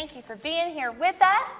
[0.00, 1.50] thank you for being here with us.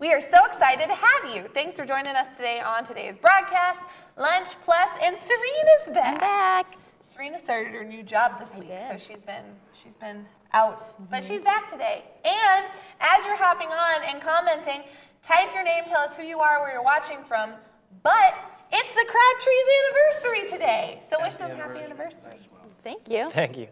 [0.00, 1.48] We are so excited to have you.
[1.54, 3.78] Thanks for joining us today on today's broadcast.
[4.16, 6.14] Lunch Plus and Serena's back.
[6.14, 6.76] I'm back.
[7.08, 9.44] Serena started her new job this week, so she's been
[9.80, 11.28] she's been out, but mm-hmm.
[11.28, 12.02] she's back today.
[12.24, 12.66] And
[12.98, 14.82] as you're hopping on and commenting,
[15.22, 17.52] type your name, tell us who you are, where you're watching from.
[18.02, 18.34] But
[18.72, 22.40] it's the Crabtree's anniversary today, so wish them happy anniversary.
[22.82, 23.30] Thank you.
[23.30, 23.68] Thank you.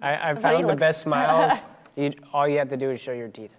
[0.00, 1.58] I, I found the best smiles.
[2.00, 3.54] You, all you have to do is show your teeth.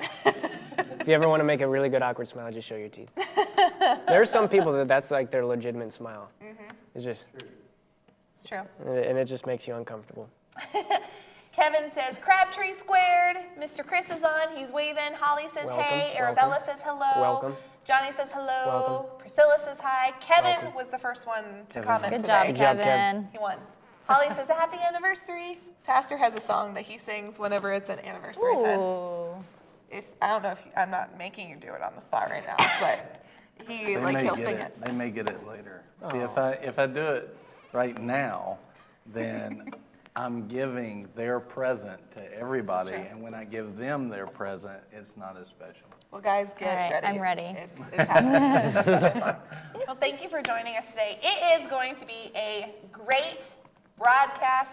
[0.00, 3.10] if you ever want to make a really good awkward smile, just show your teeth.
[4.08, 6.28] There are some people that that's like their legitimate smile.
[6.42, 6.70] Mm-hmm.
[6.94, 7.24] It's just,
[8.34, 8.62] It's true.
[8.84, 10.28] and it just makes you uncomfortable.
[11.52, 13.36] Kevin says Crabtree squared.
[13.58, 13.86] Mr.
[13.86, 14.54] Chris is on.
[14.54, 15.14] He's waving.
[15.18, 16.14] Holly says Welcome, hey.
[16.18, 16.24] welcome.
[16.24, 17.20] Arabella says hello.
[17.20, 17.56] Welcome.
[17.84, 18.64] Johnny says hello.
[18.66, 19.06] Welcome.
[19.18, 20.12] Priscilla says hi.
[20.20, 20.74] Kevin Welcome.
[20.74, 21.84] was the first one to Kevin.
[21.88, 22.28] comment Good today.
[22.32, 22.82] job, Good job, Kev.
[22.84, 23.28] Kevin.
[23.32, 23.56] He won.
[24.08, 25.58] Holly says happy anniversary.
[25.86, 28.52] Pastor has a song that he sings whenever it's an anniversary.
[28.54, 29.44] Ooh.
[29.90, 32.30] if I don't know if you, I'm not making you do it on the spot
[32.30, 33.24] right now, but
[33.66, 34.60] he They like may he'll get sing it.
[34.60, 34.84] it.
[34.84, 35.82] They may get it later.
[36.10, 36.42] See, if oh.
[36.42, 37.36] I, if I do it
[37.72, 38.58] right now,
[39.06, 39.70] then
[40.16, 42.94] I'm giving their present to everybody.
[42.94, 45.86] And when I give them their present, it's not as special.
[46.10, 47.06] Well, guys, get All right, ready.
[47.06, 47.42] I'm ready.
[47.42, 48.74] It's, it's happening.
[48.74, 49.36] It's so fun.
[49.86, 51.20] well, thank you for joining us today.
[51.22, 53.54] It is going to be a great
[53.96, 54.72] broadcast.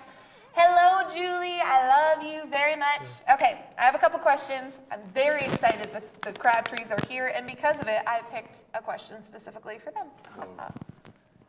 [0.60, 1.62] Hello, Julie.
[1.64, 3.08] I love you very much.
[3.32, 4.80] Okay, I have a couple questions.
[4.92, 8.82] I'm very excited that the Crabtrees are here, and because of it, I picked a
[8.82, 10.08] question specifically for them.
[10.40, 10.48] Oh.
[10.58, 10.70] Uh,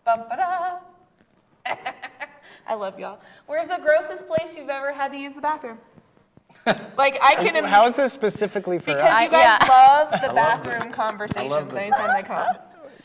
[0.05, 0.81] bum, ba-da.
[2.69, 3.19] I love y'all.
[3.47, 5.79] Where's the grossest place you've ever had to use the bathroom?
[6.99, 7.57] Like I can.
[7.57, 8.97] im- How is this specifically for us?
[8.99, 9.23] because us?
[9.23, 9.69] you guys yeah.
[9.71, 12.57] love the love bathroom the- conversations I love the anytime they come.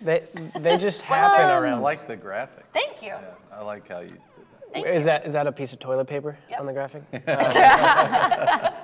[0.02, 0.24] They,
[0.60, 1.64] they just happen um, around.
[1.64, 1.82] I around.
[1.82, 2.66] like the graphic.
[2.74, 3.08] Thank you.
[3.10, 3.22] Yeah,
[3.54, 4.18] I like how you
[4.74, 4.96] did that.
[4.96, 6.60] Is that is that a piece of toilet paper Yep.
[6.60, 7.04] on the graphic?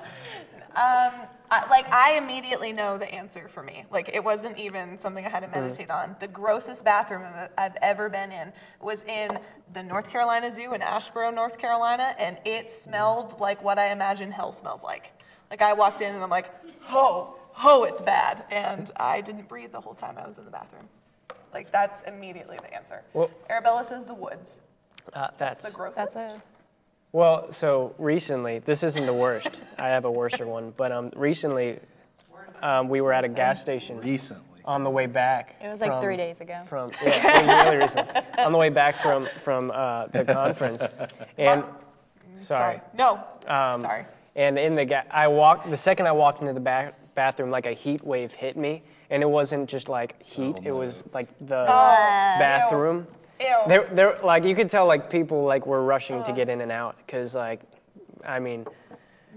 [0.70, 3.84] Um, I, like I immediately know the answer for me.
[3.90, 5.54] Like it wasn't even something I had to Mm.
[5.62, 6.14] meditate on.
[6.20, 9.36] The grossest bathroom I've- I've ever been in was in
[9.72, 14.30] the North Carolina Zoo in Asheboro, North Carolina, and it smelled like what I imagine
[14.30, 15.12] hell smells like.
[15.50, 16.46] Like I walked in and I'm like,
[16.90, 17.34] oh,
[17.64, 20.88] oh, it's bad, and I didn't breathe the whole time I was in the bathroom.
[21.52, 23.02] Like that's immediately the answer.
[23.12, 24.54] Well- Arabella says the woods.
[25.12, 25.96] Uh, that's The grossest.
[25.96, 26.42] That's a.
[27.12, 29.48] Well, so recently, this isn't the worst.
[29.78, 31.80] I have a worser one, but um, recently,
[32.62, 34.42] um, we were at a gas station Recently.
[34.64, 35.56] on the way back.
[35.60, 36.62] It was like from- three days ago.
[36.68, 38.08] From yeah, it really recent.
[38.38, 40.82] On the way back from from uh, the conference,
[41.38, 41.64] and
[42.36, 43.14] sorry, No.
[43.48, 44.04] Um, sorry.
[44.36, 47.66] and in the ga- I walked the second I walked into the ba- bathroom, like
[47.66, 51.26] a heat wave hit me, and it wasn't just like heat; Oh, it was like
[51.40, 52.98] the Oh, bathroom.
[52.98, 53.16] Ew.
[53.68, 56.70] There, there, like you could tell, like people like were rushing to get in and
[56.72, 57.60] out because, like,
[58.24, 58.66] I mean,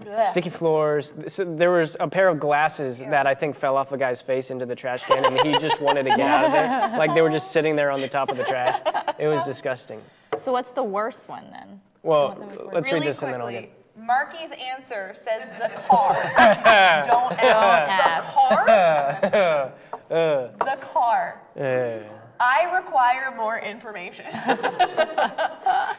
[0.02, 0.30] Blech.
[0.30, 1.14] sticky floors.
[1.28, 4.50] So there was a pair of glasses that I think fell off a guy's face
[4.50, 6.94] into the trash can, and he just wanted to get out of there.
[6.98, 8.80] Like they were just sitting there on the top of the trash.
[9.18, 10.00] It was disgusting.
[10.42, 11.80] So what's the worst one then?
[12.02, 14.06] Well, What let's really read this and then I'll quickly, get.
[14.06, 16.12] Marky's answer says the car.
[17.04, 18.26] Don't ask.
[18.26, 19.72] The car?
[20.58, 21.40] the car.
[21.56, 24.26] Uh, I require more information.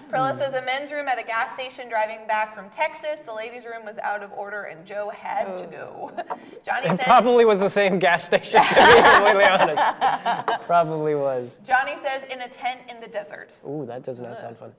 [0.09, 3.19] Perla says a men's room at a gas station driving back from Texas.
[3.25, 6.11] The ladies' room was out of order and Joe had to go.
[6.29, 6.37] Oh.
[6.65, 8.61] Johnny it says probably was the same gas station.
[8.61, 11.59] To be completely honest, probably was.
[11.65, 13.53] Johnny says in a tent in the desert.
[13.67, 14.73] Ooh, that does not sound fun.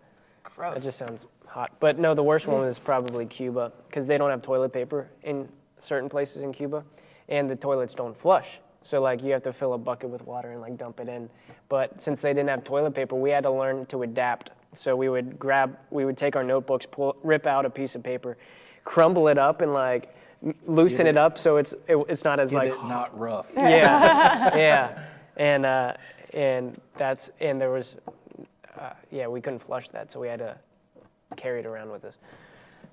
[0.44, 0.74] Gross.
[0.74, 1.72] That just sounds hot.
[1.80, 5.48] But no, the worst one is probably Cuba because they don't have toilet paper in
[5.78, 6.84] certain places in Cuba,
[7.28, 8.60] and the toilets don't flush.
[8.86, 11.28] So like you have to fill a bucket with water and like dump it in.
[11.68, 14.50] But since they didn't have toilet paper, we had to learn to adapt.
[14.74, 18.04] So we would grab, we would take our notebooks, pull, rip out a piece of
[18.04, 18.36] paper,
[18.84, 20.14] crumble it up, and like
[20.66, 23.50] loosen it it- up so it's it, it's not as like not rough.
[23.56, 25.02] yeah, yeah,
[25.36, 25.94] and uh,
[26.32, 27.96] and that's and there was,
[28.78, 30.56] uh, yeah, we couldn't flush that, so we had to
[31.36, 32.18] carry it around with us.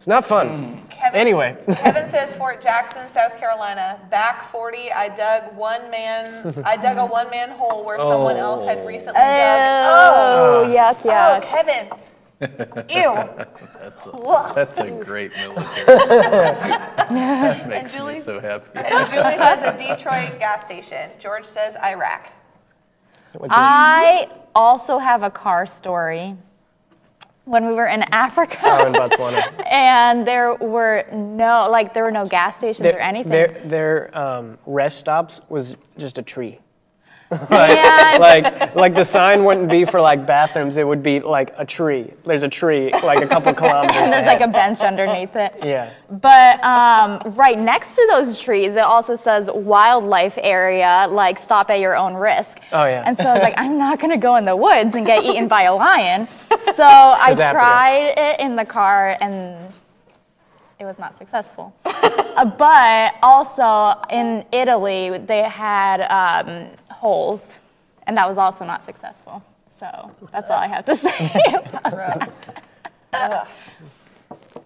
[0.03, 0.49] It's not fun.
[0.49, 0.89] Mm.
[0.89, 1.55] Kevin, Anyway.
[1.75, 3.97] Kevin says Fort Jackson, South Carolina.
[4.11, 6.61] Back 40, I dug one man.
[6.65, 8.85] I dug a one man hole where someone else had oh.
[8.85, 9.85] recently dug.
[9.85, 11.43] Oh, oh, yuck, Oh, yuck.
[11.45, 11.87] Kevin.
[12.89, 13.15] Ew.
[13.79, 15.85] That's a, that's a great military.
[15.87, 18.15] That makes Julie?
[18.15, 18.67] me so happy.
[18.75, 21.11] And Julie says a Detroit gas station.
[21.17, 22.29] George says Iraq.
[23.37, 23.53] What's?
[23.55, 26.35] I also have a car story.
[27.45, 29.65] When we were in Africa, Oh, in Botswana.
[29.69, 33.31] and there were no, like, there were no gas stations or anything.
[33.31, 36.59] Their, their um, rest stops was just a tree.
[37.51, 38.17] Yeah.
[38.19, 40.77] like like the sign wouldn't be for like bathrooms.
[40.77, 42.11] It would be like a tree.
[42.25, 43.95] There's a tree like a couple kilometers.
[43.97, 45.55] and there's like a bench underneath it.
[45.63, 45.91] yeah.
[46.09, 51.79] But um, right next to those trees, it also says wildlife area, like stop at
[51.79, 52.59] your own risk.
[52.71, 53.03] Oh, yeah.
[53.05, 55.47] And so I was like, I'm not gonna go in the woods and get eaten
[55.47, 56.27] by a lion.
[56.75, 57.51] So I Africa.
[57.51, 59.73] tried it in the car and
[60.79, 61.73] it was not successful.
[61.85, 66.67] Uh, but also in Italy, they had um,
[67.07, 67.49] holes,
[68.07, 69.43] and that was also not successful.
[69.69, 71.31] So that's all I have to say.
[71.91, 72.49] Gross.
[73.11, 73.47] Ugh.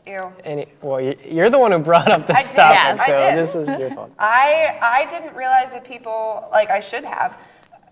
[0.05, 0.31] Ew.
[0.45, 2.55] Any, well, you- you're the one who brought up I this did.
[2.55, 4.11] topic, Yeah, so this is your fault.
[4.19, 7.37] I I didn't realize that people like I should have,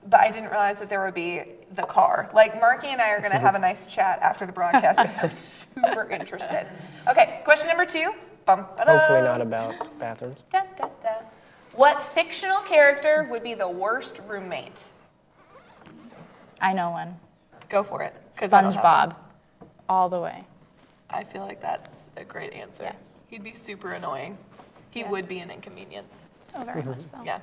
[0.10, 1.44] but I didn't realize that there would be
[1.74, 2.30] the car.
[2.34, 5.32] Like Marky and I are gonna have a nice chat after the broadcast because I'm
[5.82, 6.68] super interested.
[7.10, 8.14] Okay, question number two.
[8.46, 8.60] Bum.
[8.78, 10.38] Hopefully not about bathrooms.
[10.52, 11.24] Dun, dun, dun.
[11.76, 14.84] What fictional character would be the worst roommate?
[16.62, 17.20] I know one.
[17.70, 18.14] Go for it.
[18.38, 19.10] 'cause I don't have one.
[19.12, 19.16] SpongeBob,
[19.90, 20.46] all the way.
[21.10, 22.84] I feel like that's a great answer.
[22.84, 22.96] Yes.
[23.28, 24.38] He'd be super annoying.
[24.92, 26.24] He would be an inconvenience.
[26.56, 27.18] Oh, very much so.
[27.24, 27.40] Yeah.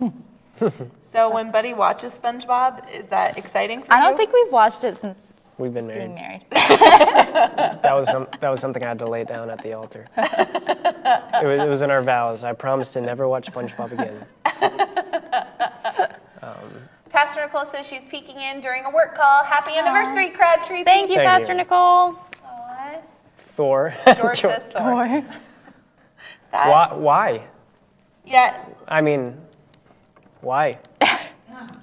[1.02, 3.92] so when Buddy watches SpongeBob, is that exciting for you?
[3.92, 4.08] I you?
[4.08, 6.42] don't think we've watched it since We've been being married.
[6.50, 6.80] married.
[7.82, 10.06] That was some, that was something I had to lay down at the altar.
[10.16, 12.42] it, was, it was in our vows.
[12.44, 14.26] I promised to never watch SpongeBob again.
[17.10, 19.44] Pastor Nicole says she's peeking in during a work call.
[19.44, 20.84] Happy anniversary, Crabtree.
[20.84, 21.58] Thank you, Thank Pastor you.
[21.58, 22.14] Nicole.
[22.44, 22.96] Aw.
[23.38, 23.94] Thor.
[24.16, 24.92] George says Thor.
[24.92, 25.24] Or-
[26.52, 26.92] That- why?
[26.94, 27.42] Why?
[28.26, 29.40] Yeah, I mean,
[30.40, 30.78] why?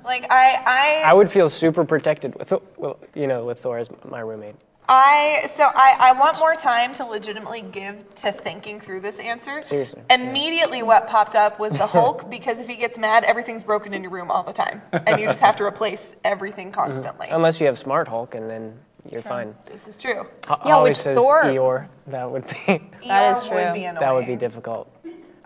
[0.05, 4.19] Like I, I would feel super protected with, well, you know, with Thor as my
[4.19, 4.55] roommate.
[4.87, 9.17] I, I, so I, I want more time to legitimately give to thinking through this
[9.17, 9.63] answer.
[9.63, 10.01] Seriously.
[10.09, 14.01] Immediately, what popped up was the Hulk because if he gets mad, everything's broken in
[14.01, 16.81] your room all the time, and you just have to replace everything mm-hmm.
[16.81, 17.27] constantly.
[17.29, 18.73] Unless you have Smart Hulk, and then
[19.09, 19.55] you're fine.
[19.65, 20.27] This is true.
[20.47, 21.87] Ho- Yeah, Holly which says Thor- Eeyore.
[22.07, 23.55] That would be That is true.
[23.55, 24.92] Would be that would be difficult.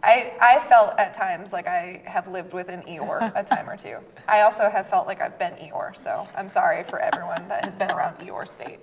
[0.04, 3.78] I, I felt at times like I have lived with an Eeyore a time or
[3.78, 3.98] two.
[4.28, 7.76] I also have felt like I've been Eeyore, so I'm sorry for everyone that has
[7.76, 8.80] been around Eeyore State.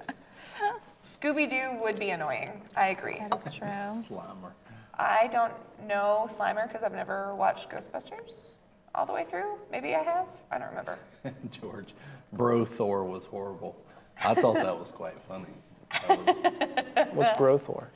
[1.03, 2.63] Scooby Doo would be annoying.
[2.77, 3.23] I agree.
[3.31, 3.67] That's true.
[3.69, 4.53] Slimer.
[4.99, 5.53] I don't
[5.87, 8.51] know Slimer because I've never watched Ghostbusters
[8.95, 9.59] all the way through.
[9.71, 10.27] Maybe I have.
[10.51, 10.99] I don't remember.
[11.51, 11.95] George,
[12.33, 13.77] Bro Thor was horrible.
[14.23, 15.47] I thought that was quite funny.
[16.09, 16.27] That
[16.97, 17.91] was What's Bro Thor?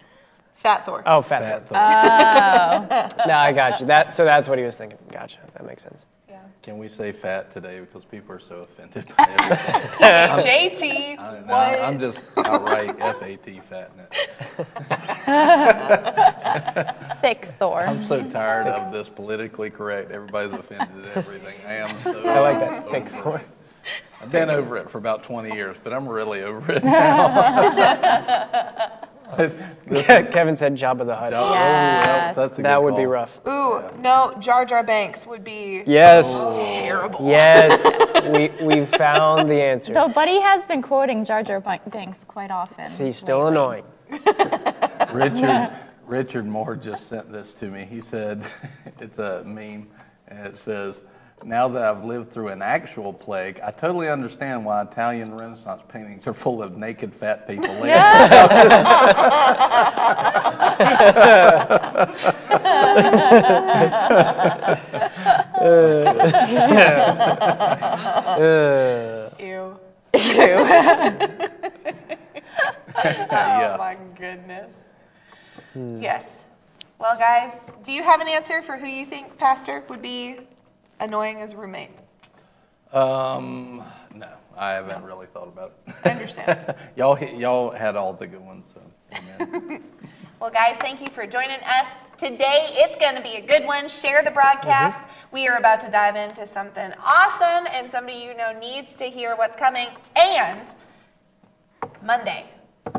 [0.63, 1.03] Fat Thor.
[1.07, 1.77] Oh, Fat, Fat Thor.
[1.79, 3.09] Thor.
[3.21, 3.25] Oh.
[3.29, 3.87] No, I got you.
[3.87, 4.99] That so that's what he was thinking.
[5.13, 5.39] Gotcha.
[5.55, 6.05] That makes sense.
[6.29, 6.41] Yeah.
[6.63, 10.71] Can we say fat today because people are so offended by everything?
[10.71, 11.19] JT.
[11.19, 11.51] I, what?
[11.51, 14.11] I, I'm just outright FAT fatting it.
[17.21, 17.83] Thick Thor.
[17.83, 20.11] I'm so tired of this politically correct.
[20.11, 21.57] Everybody's offended at everything.
[21.67, 22.19] I am so.
[22.29, 22.91] I like that.
[22.91, 23.41] Thick Thor.
[24.21, 27.29] I've been over it for about 20 years, but I'm really over it now.
[30.33, 31.33] Kevin said Jabba the Hutt.
[31.35, 32.07] Oh, Yes.
[32.07, 33.07] that's, that's a that good would be call.
[33.13, 33.41] rough.
[33.47, 36.27] Ooh, no, Jar Jar Binks would be Yes.
[36.39, 36.57] Oh.
[36.57, 37.27] terrible.
[37.29, 37.85] Yes.
[38.61, 39.93] we we found the answer.
[39.93, 41.61] Though Buddy has been quoting Jar Jar
[41.91, 42.87] Binks quite often.
[42.91, 43.83] He's still lately.
[44.11, 44.65] annoying.
[45.13, 45.71] Richard
[46.07, 47.85] Richard Moore just sent this to me.
[47.85, 48.45] He said
[48.99, 49.89] it's a meme,
[50.29, 51.03] and it says,
[51.45, 56.27] "Now that I've lived through an actual plague, I totally understand why Italian Renaissance paintings
[56.27, 58.29] are full of naked fat people." laying on
[68.41, 69.79] Uh, Ew.
[70.15, 71.17] Yeah.
[73.75, 74.75] Oh my goodness.
[76.01, 76.27] Yes.
[76.99, 77.53] Well, guys,
[77.85, 80.39] do you have an answer for who you think Pastor would be
[81.01, 81.91] annoying as a roommate?
[82.93, 83.83] Um,
[84.15, 85.95] no, I haven't really thought about it.
[86.05, 86.75] I understand.
[86.97, 88.81] y'all, y'all had all the good ones, so
[89.17, 89.83] amen.
[90.41, 92.69] Well, guys, thank you for joining us today.
[92.71, 93.89] It's going to be a good one.
[93.89, 95.09] Share the broadcast.
[95.33, 99.35] We are about to dive into something awesome, and somebody you know needs to hear
[99.35, 99.89] what's coming.
[100.15, 100.73] And
[102.05, 102.45] Monday.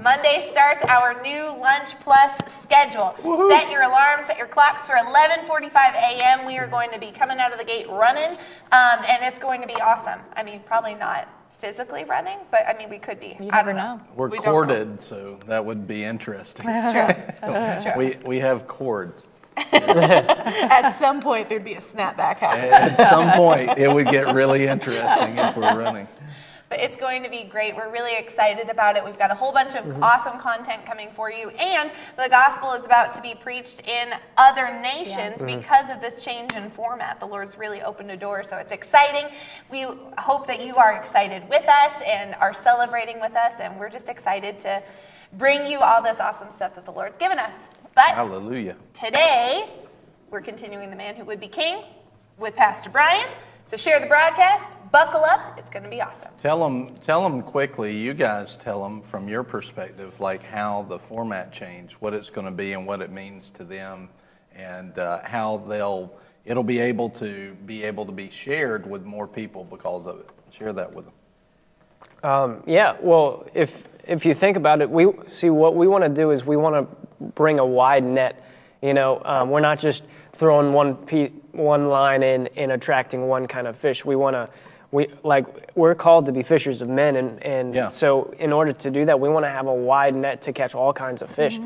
[0.02, 3.16] Monday starts our new Lunch Plus schedule.
[3.50, 6.46] Set your alarms, set your clocks for 11:45 a.m.
[6.46, 8.38] We are going to be coming out of the gate running,
[8.72, 10.20] um, and it's going to be awesome.
[10.36, 11.28] I mean, probably not
[11.60, 13.36] physically running, but I mean, we could be.
[13.40, 14.02] You I never don't know.
[14.16, 14.52] We're We don't know.
[14.52, 16.66] corded, so that would be interesting.
[16.66, 17.52] That's true.
[17.54, 17.94] It's true.
[17.98, 19.24] we, we have cords.
[19.74, 22.72] At some point, there'd be a snapback happening.
[22.72, 26.08] At some point, it would get really interesting if we're running.
[26.70, 27.76] But it's going to be great.
[27.76, 29.04] We're really excited about it.
[29.04, 30.04] We've got a whole bunch of Mm-hmm.
[30.04, 34.80] awesome content coming for you, and the gospel is about to be preached in other
[34.80, 35.60] nations Mm-hmm.
[35.60, 37.20] because of this change in format.
[37.20, 39.32] The Lord's really opened a door, so it's exciting.
[39.72, 39.88] We
[40.20, 44.10] hope that you are excited with us and are celebrating with us, and we're just
[44.10, 44.84] excited to
[45.34, 47.54] bring you all this awesome stuff that the Lord's given us.
[47.96, 48.76] But Hallelujah.
[48.94, 49.70] Today,
[50.30, 51.84] we're continuing The Man Who Would Be King
[52.38, 53.28] with Pastor Brian.
[53.64, 56.30] So share the broadcast, buckle up, it's going to be awesome.
[56.38, 57.96] Tell them, tell them quickly.
[57.96, 62.46] You guys tell them from your perspective, like how the format changed, what it's going
[62.46, 64.10] to be, and what it means to them,
[64.56, 66.14] and uh, how they'll
[66.46, 70.30] it'll be able to be able to be shared with more people because of it.
[70.52, 71.14] Share that with them.
[72.24, 76.10] Um, yeah, well, if if you think about it, we see what we want to
[76.10, 78.44] do is we want to bring a wide net.
[78.82, 80.04] You know, um, we're not just
[80.34, 84.04] throwing one pe- one line in and attracting one kind of fish.
[84.06, 84.50] We want to
[84.92, 87.90] we like we're called to be fishers of men, and and Yeah.
[87.90, 90.74] so in order to do that, we want to have a wide net to catch
[90.76, 91.60] all kinds of fish.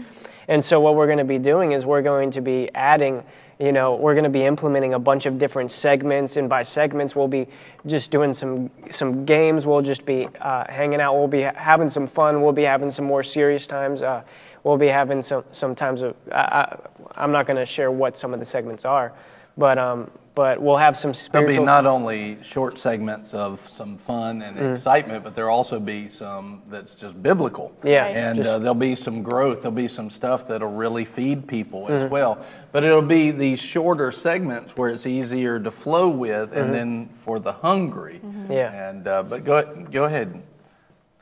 [0.49, 3.23] And so what we're going to be doing is we're going to be adding
[3.59, 7.15] you know we're going to be implementing a bunch of different segments and by segments
[7.15, 7.47] we'll be
[7.85, 9.65] just doing some some games.
[9.65, 11.15] We'll just be uh, hanging out.
[11.15, 12.41] We'll be ha- having some fun.
[12.41, 14.01] We'll be having some more serious times.
[14.01, 14.23] Uh,
[14.63, 16.77] we'll be having some some times of I I,
[17.15, 19.11] i'm not going to share what some of the segments are
[19.57, 24.41] but um but we'll have some There'll be not only short segments of some fun
[24.41, 27.71] and excitement, but there'll also be some that's just biblical.
[27.83, 28.15] Yeah, Right.
[28.15, 29.61] And just- uh, there'll be some growth.
[29.61, 32.39] There'll be some stuff that'll really feed people as well.
[32.71, 37.39] But it'll be these shorter segments where it's easier to flow with, and then for
[37.39, 38.19] the hungry.
[38.49, 38.89] Yeah.
[38.89, 40.41] And uh, but go go ahead.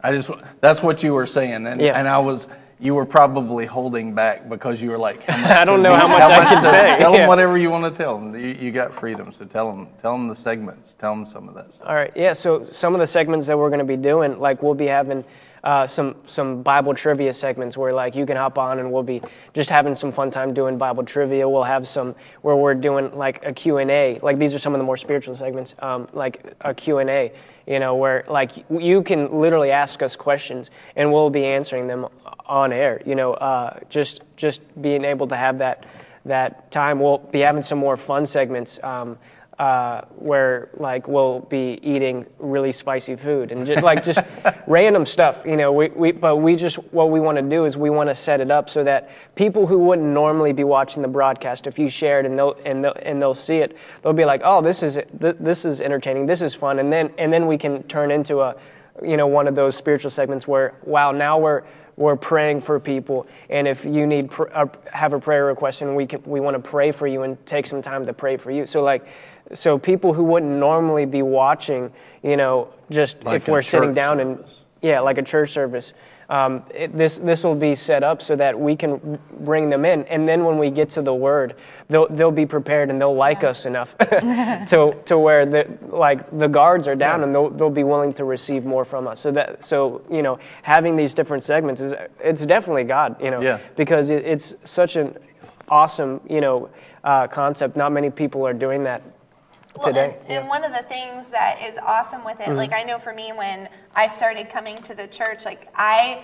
[0.04, 1.98] I just that's what you were saying, and Yeah.
[2.00, 2.48] and I was.
[2.82, 6.08] You were probably holding back because you were like, how I don't know he- how
[6.08, 6.96] much I can say.
[6.98, 7.20] Tell Yeah.
[7.20, 8.34] them whatever you want to tell them.
[8.34, 9.88] You, you got freedom, so tell them.
[10.00, 10.96] Tell them the segments.
[10.96, 11.88] Tell them some of that stuff.
[11.88, 12.34] All right, yeah.
[12.34, 15.24] So some of the segments that we're going to be doing, like we'll be having
[15.64, 19.22] uh, some some Bible trivia segments where like you can hop on and we'll be
[19.54, 21.48] just having some fun time doing Bible trivia.
[21.48, 24.20] We'll have some where we're doing like a Q and A.
[24.22, 27.32] Like these are some of the more spiritual segments, um, like a Q and A.
[27.68, 32.08] You know, where like you can literally ask us questions and we'll be answering them
[32.48, 33.02] on air.
[33.06, 35.86] You know, uh, just just being able to have that
[36.26, 37.00] that time.
[37.00, 38.80] We'll be having some more fun segments.
[38.84, 39.18] Um,
[39.62, 44.20] uh, where like we'll be eating really spicy food and just like just
[44.68, 45.72] random stuff, you know.
[45.72, 48.42] We, we but we just what we want to do is we want to set
[48.42, 52.20] it up so that people who wouldn't normally be watching the broadcast, if you share
[52.20, 54.96] it and they'll and they'll, and they'll see it, they'll be like, oh, this is
[54.96, 58.40] th- this is entertaining, this is fun, and then and then we can turn into
[58.40, 58.56] a
[59.04, 61.62] you know one of those spiritual segments where wow now we're
[61.98, 65.96] we're praying for people and if you need pr- uh, have a prayer request and
[65.96, 68.52] we can we want to pray for you and take some time to pray for
[68.52, 69.06] you so like
[69.54, 71.92] so people who wouldn't normally be watching
[72.24, 74.38] you know just Like if we're sitting down service.
[74.50, 75.94] and yeah like a church service.
[76.30, 80.06] Um, it, this this will be set up so that we can bring them in
[80.06, 81.56] and then when we get to the word
[81.90, 86.48] they'll they'll be prepared and they'll like us enough to to where the like the
[86.48, 89.20] guards are down and they'll they'll be willing to receive more from us.
[89.20, 93.42] So that so you know having these different segments is it's definitely God you know
[93.42, 93.60] Yeah.
[93.76, 95.18] because it, it's such an
[95.68, 96.70] awesome you know
[97.04, 97.76] uh, concept.
[97.76, 99.02] Not many people are doing that
[99.76, 102.56] Well, today and, and one of the things that is awesome with it, Mm-hmm.
[102.58, 106.24] like I know for me when I started coming to the church, like I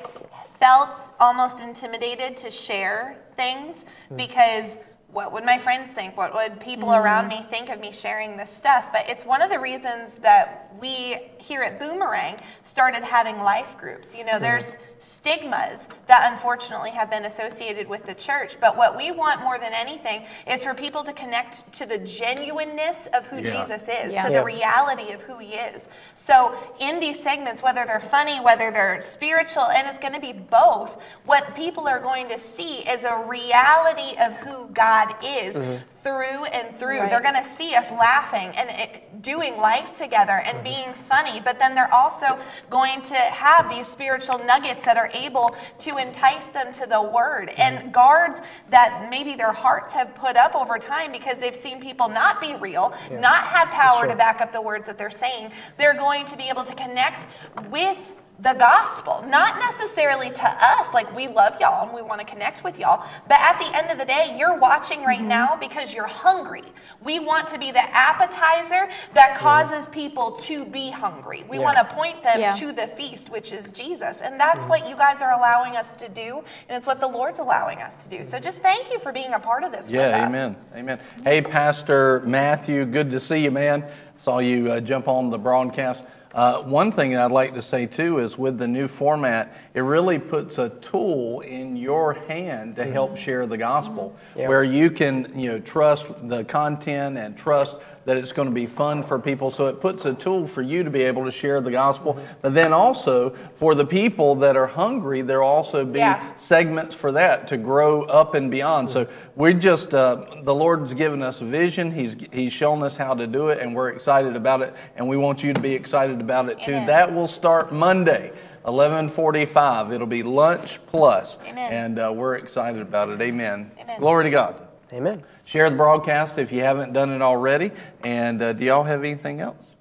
[0.60, 4.18] felt almost intimidated to share things Mm.
[4.18, 4.78] because
[5.12, 6.18] what would my friends think?
[6.18, 8.86] What would people around me think of me sharing this stuff?
[8.92, 14.14] But it's one of the reasons that we here at Boomerang started having life groups.
[14.14, 18.58] You know, there's stigmas that unfortunately have been associated with the church.
[18.60, 23.08] But what we want more than anything is for people to connect to the genuineness
[23.14, 23.66] of who Yeah.
[23.66, 24.24] Jesus is, Yeah.
[24.24, 24.40] to Yeah.
[24.40, 25.88] the reality of who he is.
[26.16, 30.34] So in these segments, whether they're funny, whether they're spiritual, and it's going to be
[30.34, 35.84] both, what people are going to see is a reality of who God is mm-hmm.
[36.04, 37.00] through and through.
[37.00, 37.10] Right.
[37.10, 40.64] They're going to see us laughing and it, doing life together and mm-hmm.
[40.64, 42.40] being funny, but then they're also
[42.70, 47.50] going to have these spiritual nuggets that are able to entice them to the word
[47.58, 52.10] and guards that maybe their hearts have put up over time because they've seen people
[52.10, 55.52] not be real, not have power to back up the words that they're saying.
[55.78, 57.28] They're going to be able to connect
[57.70, 62.26] with the gospel, not necessarily to us, like we love y'all and we want to
[62.26, 65.28] connect with y'all, but at the end of the day, you're watching right Mm-hmm.
[65.28, 66.64] now because you're hungry.
[67.04, 71.46] We want to be the appetizer that causes people to be hungry.
[71.50, 71.64] We Yeah.
[71.64, 72.52] want to point them Yeah.
[72.52, 74.22] to the feast, which is Jesus.
[74.22, 74.70] And that's Mm-hmm.
[74.70, 78.04] what you guys are allowing us to do, and it's what the Lord's allowing us
[78.04, 78.24] to do.
[78.24, 81.00] So just thank you for being a part of this Yeah, amen, amen.
[81.24, 83.84] Hey, Pastor Matthew, good to see you, man.
[84.16, 86.04] Saw you uh, jump on the broadcast.
[86.34, 90.20] Uh, one thing I'd like to say too is with the new format, it really
[90.20, 94.48] puts a tool in your hand to help share the gospel, Yeah.
[94.48, 98.66] where you can you know trust the content and trust that it's going to be
[98.66, 99.52] fun for people.
[99.52, 102.18] So it puts a tool for you to be able to share the gospel.
[102.42, 106.22] But then also for the people that are hungry, there'll also be Yeah.
[106.38, 108.90] segments for that to grow up and beyond.
[108.90, 111.92] So we just uh, the Lord's given us a vision.
[111.92, 114.74] He's He's shown us how to do it, and we're excited about it.
[114.96, 116.72] And we want you to be excited about it too.
[116.72, 116.88] Amen.
[116.88, 118.32] That will start Monday.
[118.66, 119.92] 11:45.
[119.92, 121.72] It'll be lunch plus, Amen.
[121.72, 123.22] and uh, we're excited about it.
[123.22, 123.72] Amen.
[123.82, 124.00] Amen.
[124.00, 124.56] Glory to God.
[124.94, 125.22] Amen.
[125.48, 127.72] Share the broadcast if you haven't done it already.
[128.04, 129.76] And uh, do y'all have anything else?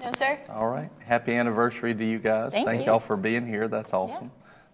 [0.00, 0.38] No, sir.
[0.48, 0.90] All right.
[1.00, 2.52] Happy anniversary to you guys.
[2.52, 2.86] Thank you.
[2.86, 3.66] y'all for being here.
[3.66, 4.30] That's awesome.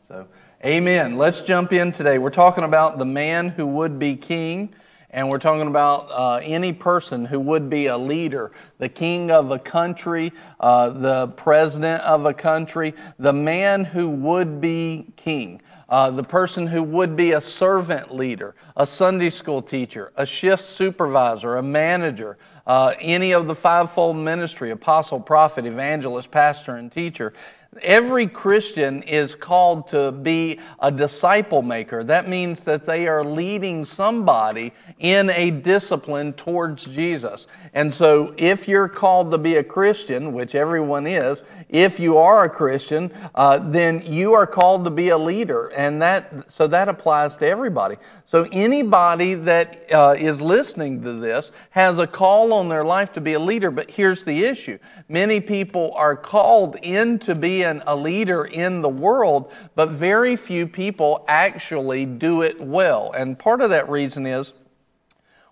[0.06, 0.28] So,
[0.62, 1.16] amen.
[1.16, 2.18] Let's jump in today.
[2.18, 4.74] We're talking about the man who would be king,
[5.08, 9.50] and we're talking about uh, any person who would be a leader, the king of
[9.50, 15.62] a country, uh, the president of a country, the man who would be king.
[15.94, 20.64] Uh, the person who would be a servant leader, a Sunday school teacher, a shift
[20.64, 22.36] supervisor, a manager,
[22.66, 27.32] uh, any of the fivefold ministry apostle, prophet, evangelist, pastor, and teacher.
[27.80, 32.02] Every Christian is called to be a disciple maker.
[32.02, 37.46] That means that they are leading somebody in a discipline towards Jesus.
[37.74, 42.44] And so, if you're called to be a Christian, which everyone is, if you are
[42.44, 46.88] a Christian, uh, then you are called to be a leader, and that so that
[46.88, 47.96] applies to everybody.
[48.24, 53.20] So anybody that uh, is listening to this has a call on their life to
[53.20, 53.72] be a leader.
[53.72, 54.78] But here's the issue:
[55.08, 61.24] many people are called into being a leader in the world, but very few people
[61.26, 63.10] actually do it well.
[63.16, 64.52] And part of that reason is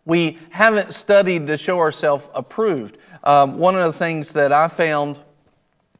[0.05, 2.99] we haven't studied to show ourselves approved.
[3.25, 5.21] Um, one of the things that I found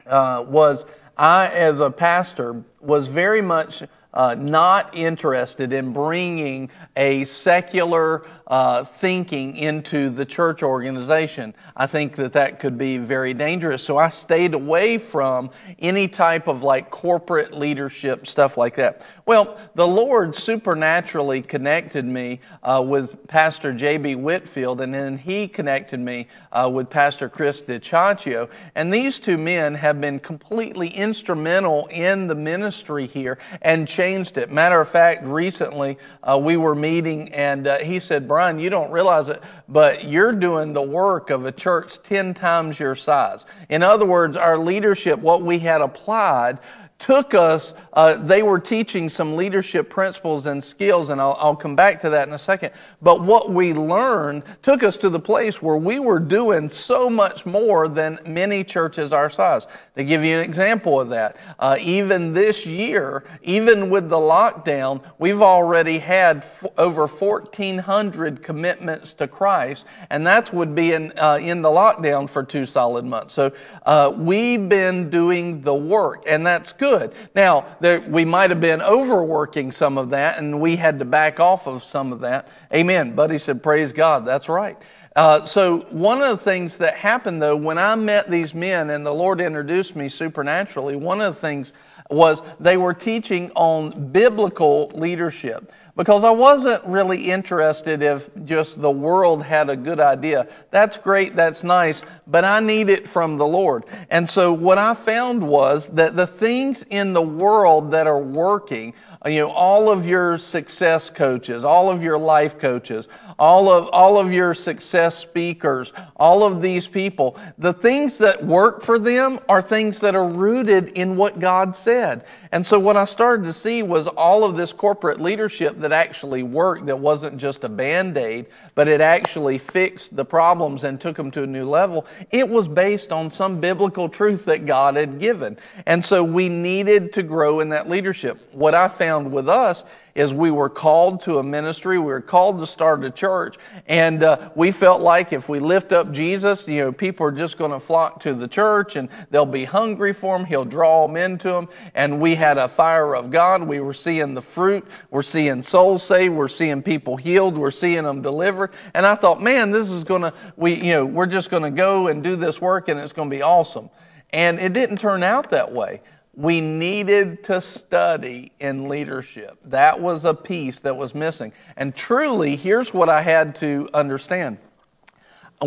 [0.07, 0.85] uh, was
[1.17, 8.85] I, as a pastor, was very much uh, not interested in bringing a secular uh,
[8.85, 11.55] thinking into the church organization.
[11.77, 13.83] I think that that could be very dangerous.
[13.83, 19.07] So I stayed away from any type of like corporate leadership stuff like that.
[19.25, 24.17] Well, the Lord supernaturally connected me uh, with Pastor J.B.
[24.17, 28.51] Whitfield, and then he connected me uh, with Pastor Chris DiCiaccio.
[28.75, 34.51] And these two men have been completely instrumental in the ministry here and changed it.
[34.51, 38.91] Matter of fact, recently uh, we were meeting, and uh, he said, Brian, you don't
[38.91, 43.47] realize it, but you're doing the work of a church 10 times your size.
[43.69, 46.59] In other words, our leadership, what we had applied,
[47.03, 51.75] took us, uh, they were teaching some leadership principles and skills, and I'll, I'll come
[51.75, 52.71] back to that in a second.
[53.03, 57.45] But what we learned took us to the place where we were doing so much
[57.45, 59.67] more than many churches our size.
[59.97, 65.03] To give you an example of that, uh, even this year, even with the lockdown,
[65.19, 71.41] we've already had f- over 1,400 commitments to Christ, and that would be in, uh,
[71.43, 73.35] in the lockdown for two solid months.
[73.35, 73.53] So
[73.85, 76.92] uh, we've been doing the work, and that's good.
[77.35, 81.41] Now, there, we might have been overworking some of that, and we had to back
[81.41, 82.49] off of some of that.
[82.73, 83.15] Amen.
[83.15, 84.27] Buddy said, Praise God.
[84.27, 84.77] That's right.
[85.15, 89.05] Uh, so one of the things that happened though, when I met these men and
[89.05, 91.75] the Lord introduced me supernaturally, one of the things
[92.11, 98.91] was they were teaching on biblical leadership because I wasn't really interested if just the
[98.91, 100.49] world had a good idea.
[100.71, 103.85] That's great, that's nice, but I need it from the Lord.
[104.11, 108.95] And so what I found was that the things in the world that are working,
[109.27, 113.07] you know, all of your success coaches, all of your life coaches,
[113.39, 118.83] all of, all of your success speakers, all of these people, the things that work
[118.83, 122.25] for them are things that are rooted in what God said.
[122.53, 126.43] And so what I started to see was all of this corporate leadership that actually
[126.43, 131.17] worked, that wasn't just a band aid, but it actually fixed the problems and took
[131.17, 132.07] them to a new level.
[132.31, 135.57] It was based on some biblical truth that God had given.
[135.87, 138.53] And so we needed to grow in that leadership.
[138.53, 139.85] What I found with us
[140.15, 144.23] is we were called to a ministry, we were called to start a church, and
[144.23, 147.71] uh, we felt like if we lift up Jesus, you know, people are just going
[147.71, 150.45] to flock to the church and they'll be hungry for him.
[150.45, 151.69] He'll draw them into him.
[151.95, 153.63] And we had a fire of God.
[153.63, 154.87] We were seeing the fruit.
[155.11, 156.35] We're seeing souls saved.
[156.35, 157.57] We're seeing people healed.
[157.57, 158.73] We're seeing them delivered.
[158.95, 161.71] And I thought, man, this is going to, we, you know, we're just going to
[161.71, 163.91] go and do this work and it's going to be awesome.
[164.31, 166.01] And it didn't turn out that way
[166.35, 169.59] we needed to study in leadership.
[169.65, 171.53] That was a piece that was missing.
[171.77, 174.59] And truly, here's what I had to understand.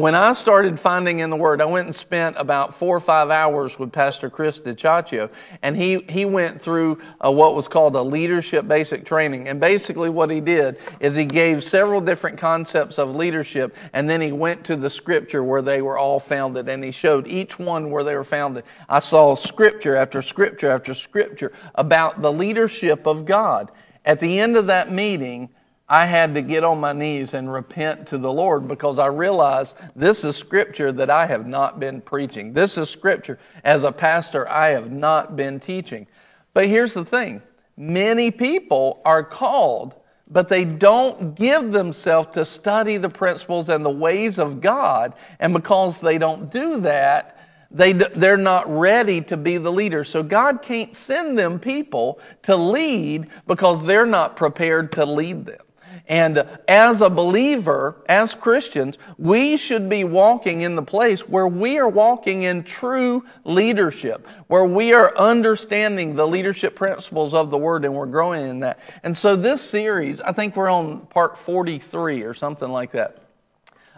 [0.01, 3.29] When I started finding in the Word, I went and spent about four or five
[3.29, 5.29] hours with Pastor Chris DiCiaccio,
[5.61, 9.47] and he, he went through uh, what was called a leadership basic training.
[9.47, 14.21] And basically, what he did is he gave several different concepts of leadership, and then
[14.21, 17.89] he went to the scripture where they were all founded, and he showed each one
[17.89, 18.65] where they were founded.
[18.89, 23.71] I saw scripture after scripture after scripture about the leadership of God.
[24.03, 25.49] At the end of that meeting,
[25.87, 29.75] I had to get on my knees and repent to the Lord because I realized
[29.95, 32.53] this is scripture that I have not been preaching.
[32.53, 36.07] This is scripture as a pastor I have not been teaching.
[36.55, 37.43] But here's the thing
[37.77, 39.93] many people are called,
[40.27, 45.13] but they don't give themselves to study the principles and the ways of God.
[45.39, 47.37] And because they don't do that,
[47.69, 50.03] they, they're not ready to be the leader.
[50.03, 55.59] So God can't send them people to lead because they're not prepared to lead them.
[56.07, 61.79] And as a believer, as Christians, we should be walking in the place where we
[61.79, 67.85] are walking in true leadership, where we are understanding the leadership principles of the Word
[67.85, 68.79] and we're growing in that.
[69.03, 73.23] And so this series, I think we're on part 43 or something like that.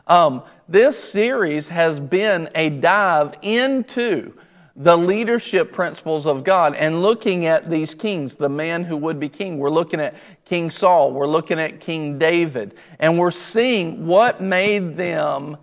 [0.07, 4.33] Um, this series has been a dive into
[4.77, 9.27] the leadership principles of God and looking at these kings, the man who would be
[9.27, 9.57] king.
[9.57, 10.13] We're looking at
[10.47, 15.57] King Saul, we're looking at King David, and we're seeing what made them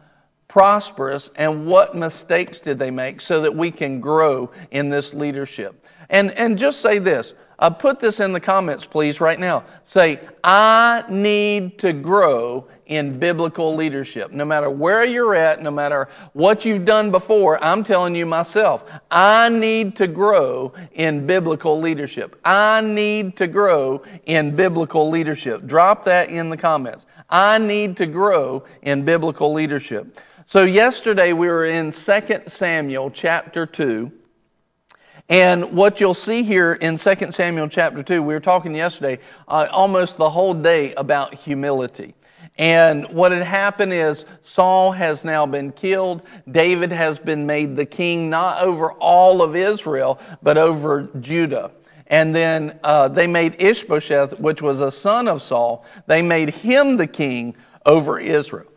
[0.46, 5.86] prosperous and what mistakes did they make so that we can grow in this leadership.
[6.10, 7.32] And, and just say this.
[7.58, 9.64] Uh, put this in the comments, please, right now.
[9.84, 14.32] Say, I need to grow in biblical leadership.
[14.32, 18.84] No matter where you're at, no matter what you've done before, I'm telling you myself,
[19.10, 22.38] I need to grow in biblical leadership.
[22.44, 25.66] I need to grow in biblical leadership.
[25.66, 27.06] Drop that in the comments.
[27.30, 30.20] I need to grow in biblical leadership.
[30.46, 34.12] So yesterday we were in 2 Samuel chapter 2.
[35.30, 39.66] And what you'll see here in 2 Samuel chapter 2, we were talking yesterday uh,
[39.70, 42.14] almost the whole day about humility.
[42.56, 46.22] And what had happened is Saul has now been killed.
[46.50, 51.72] David has been made the king, not over all of Israel, but over Judah.
[52.06, 56.96] And then uh, they made Ishbosheth, which was a son of Saul, they made him
[56.96, 58.70] the king over Israel.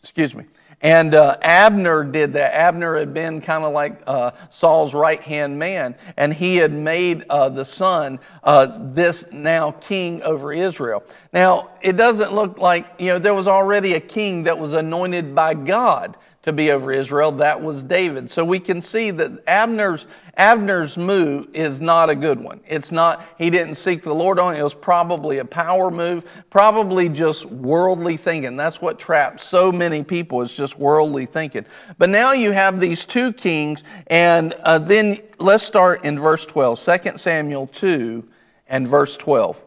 [0.00, 0.44] Excuse me.
[0.82, 2.54] And uh, Abner did that.
[2.54, 7.24] Abner had been kind of like uh, Saul's right hand man, and he had made
[7.30, 11.02] uh, the son uh, this now king over Israel.
[11.32, 15.34] Now, it doesn't look like, you know, there was already a king that was anointed
[15.34, 17.32] by God to be over Israel.
[17.32, 18.30] That was David.
[18.30, 20.06] So we can see that Abner's,
[20.36, 22.60] Abner's move is not a good one.
[22.68, 24.60] It's not, he didn't seek the Lord on it.
[24.60, 28.56] It was probably a power move, probably just worldly thinking.
[28.56, 31.66] That's what traps so many people is just worldly thinking.
[31.98, 36.80] But now you have these two kings, and uh, then let's start in verse 12,
[36.80, 38.22] 2 Samuel 2
[38.68, 39.64] and verse 12.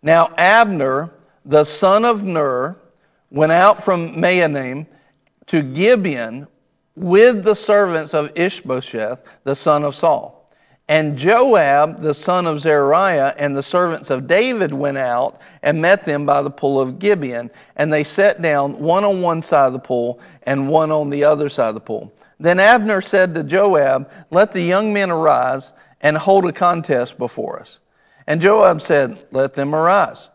[0.00, 1.10] Now Abner,
[1.44, 2.76] the son of Ner,
[3.32, 4.86] went out from Mahanaim
[5.46, 6.48] to Gibeon
[6.94, 10.36] with the servants of Ishbosheth, the son of Saul.
[10.88, 16.04] And Joab, the son of Zeruiah, and the servants of David went out and met
[16.04, 17.50] them by the pool of Gibeon.
[17.74, 21.24] And they sat down, one on one side of the pool and one on the
[21.24, 22.12] other side of the pool.
[22.38, 27.58] Then Abner said to Joab, Let the young men arise and hold a contest before
[27.58, 27.80] us.
[28.26, 30.28] And Joab said, Let them arise.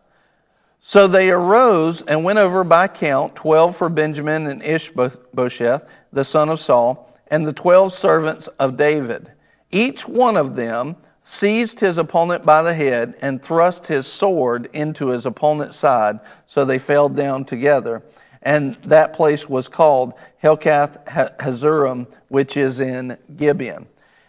[0.83, 6.49] So they arose and went over by count, twelve for Benjamin and Ishbosheth, the son
[6.49, 9.31] of Saul, and the twelve servants of David.
[9.69, 15.09] Each one of them seized his opponent by the head and thrust his sword into
[15.09, 18.01] his opponent's side, so they fell down together.
[18.41, 23.85] And that place was called Helkath Hazurim, which is in Gibeon.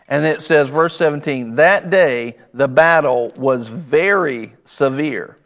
[0.07, 5.39] And it says, verse 17, that day the battle was very severe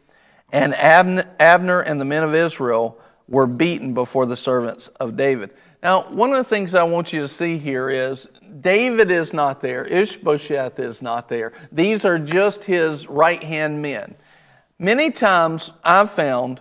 [0.52, 5.50] and Abner and the men of Israel were beaten before the servants of David.
[5.82, 8.28] Now, one of the things I want you to see here is
[8.60, 11.52] David is not there, Ishbosheth is not there.
[11.72, 14.14] These are just his right hand men.
[14.78, 16.60] Many times I've found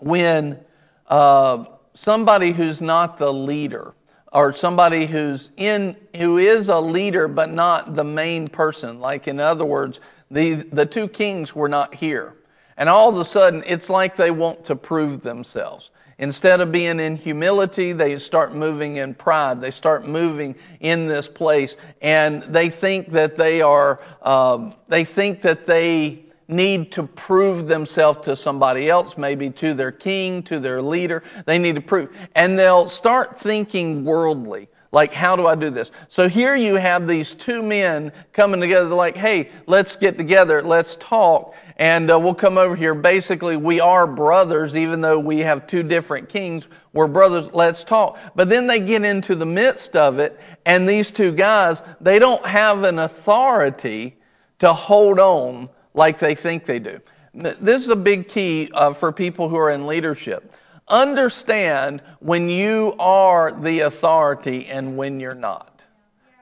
[0.00, 0.60] when
[1.08, 3.94] uh, somebody who's not the leader,
[4.32, 9.38] or somebody who's in who is a leader but not the main person, like in
[9.38, 12.34] other words, the, the two kings were not here.
[12.76, 15.90] And all of a sudden, it's like they want to prove themselves.
[16.18, 19.60] Instead of being in humility, they start moving in pride.
[19.60, 24.00] They start moving in this place, and they think that they are.
[24.22, 29.90] Um, they think that they need to prove themselves to somebody else, maybe to their
[29.90, 31.22] king, to their leader.
[31.46, 32.14] They need to prove.
[32.34, 34.68] And they'll start thinking worldly.
[34.92, 35.90] Like, how do I do this?
[36.06, 40.94] So here you have these two men coming together, like, hey, let's get together, let's
[40.96, 42.94] talk, and uh, we'll come over here.
[42.94, 46.68] Basically, we are brothers, even though we have two different kings.
[46.92, 48.18] We're brothers, let's talk.
[48.34, 52.44] But then they get into the midst of it, and these two guys, they don't
[52.46, 54.16] have an authority
[54.60, 57.00] to hold on like they think they do.
[57.32, 60.52] This is a big key uh, for people who are in leadership.
[60.86, 65.84] Understand when you are the authority and when you're not.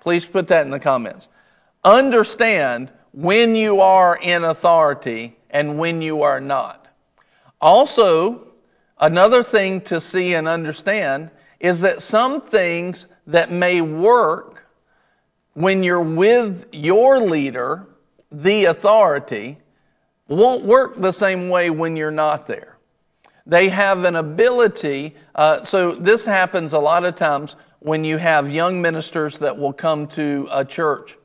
[0.03, 1.29] Please put that in the comments.
[1.85, 6.88] Understand when you are in authority and when you are not.
[7.61, 8.48] Also,
[8.98, 14.66] another thing to see and understand is that some things that may work
[15.55, 17.87] when you're with your leader,
[18.31, 19.59] the authority,
[20.29, 22.79] won't work the same way when you're not there.
[23.44, 28.51] They have an ability, uh, so this happens a lot of times when you have
[28.51, 31.16] young ministers that will come to a church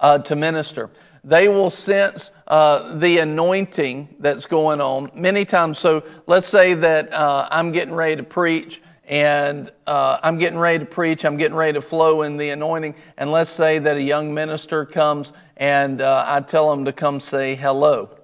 [0.00, 0.90] uh, to minister.
[1.22, 5.78] They will sense uh, the anointing that's going on many times.
[5.78, 10.78] So let's say that uh, I'm getting ready to preach and uh, I'm getting ready
[10.78, 14.02] to preach, I'm getting ready to flow in the anointing, and let's say that a
[14.02, 18.16] young minister comes and uh, I tell them to come say hello.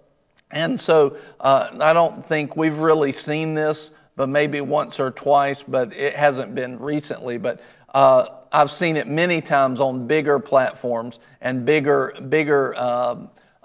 [0.53, 5.63] And so uh, I don't think we've really seen this, but maybe once or twice,
[5.63, 7.37] but it hasn't been recently.
[7.37, 7.61] But
[7.93, 13.17] uh, I've seen it many times on bigger platforms and bigger, bigger uh,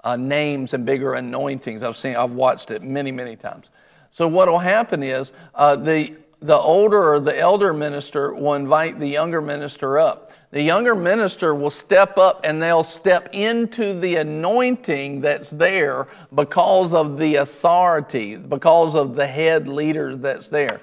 [0.04, 1.82] uh names and bigger anointings.
[1.82, 3.70] I've seen, I've watched it many, many times.
[4.10, 9.00] So what will happen is uh, the the older or the elder minister will invite
[9.00, 10.30] the younger minister up.
[10.50, 16.92] The younger minister will step up and they'll step into the anointing that's there because
[16.92, 20.82] of the authority, because of the head leader that's there.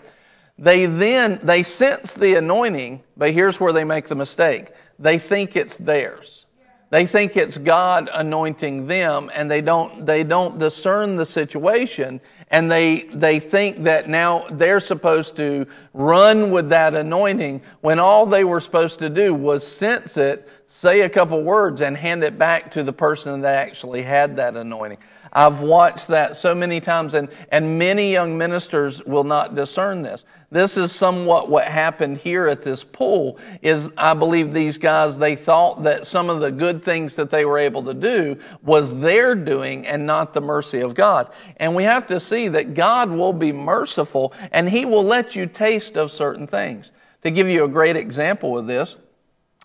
[0.59, 4.71] They then, they sense the anointing, but here's where they make the mistake.
[4.99, 6.45] They think it's theirs.
[6.89, 12.19] They think it's God anointing them and they don't, they don't discern the situation
[12.51, 18.25] and they, they think that now they're supposed to run with that anointing when all
[18.25, 22.39] they were supposed to do was sense it, say a couple words, and hand it
[22.39, 24.97] back to the person that actually had that anointing.
[25.31, 30.23] I've watched that so many times, and, and many young ministers will not discern this.
[30.51, 35.35] This is somewhat what happened here at this pool is I believe these guys, they
[35.35, 39.35] thought that some of the good things that they were able to do was their
[39.35, 41.31] doing and not the mercy of God.
[41.57, 45.45] And we have to see that God will be merciful and He will let you
[45.45, 46.91] taste of certain things.
[47.21, 48.95] To give you a great example of this,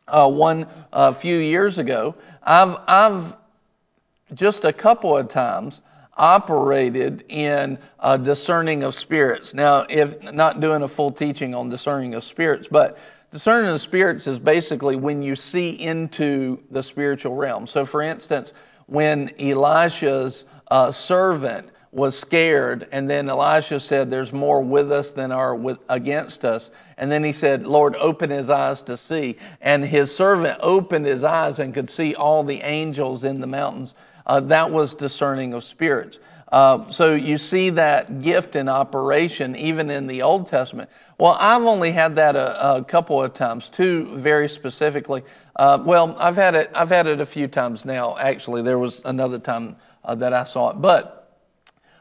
[0.06, 3.34] uh, one a uh, few years ago, I've, I've
[4.34, 5.80] just a couple of times
[6.16, 9.54] operated in uh, discerning of spirits.
[9.54, 12.98] Now, if not doing a full teaching on discerning of spirits, but
[13.32, 17.66] discerning of spirits is basically when you see into the spiritual realm.
[17.66, 18.52] So, for instance,
[18.86, 25.30] when Elisha's uh, servant was scared, and then Elisha said, There's more with us than
[25.30, 26.70] are with, against us.
[26.96, 29.36] And then he said, Lord, open his eyes to see.
[29.60, 33.94] And his servant opened his eyes and could see all the angels in the mountains
[34.26, 36.18] uh, that was discerning of spirits.
[36.50, 40.88] Uh, so you see that gift in operation even in the Old Testament.
[41.18, 45.22] Well, I've only had that a, a couple of times, two very specifically.
[45.56, 46.70] Uh, well, I've had it.
[46.74, 48.16] I've had it a few times now.
[48.18, 51.20] Actually, there was another time uh, that I saw it, but.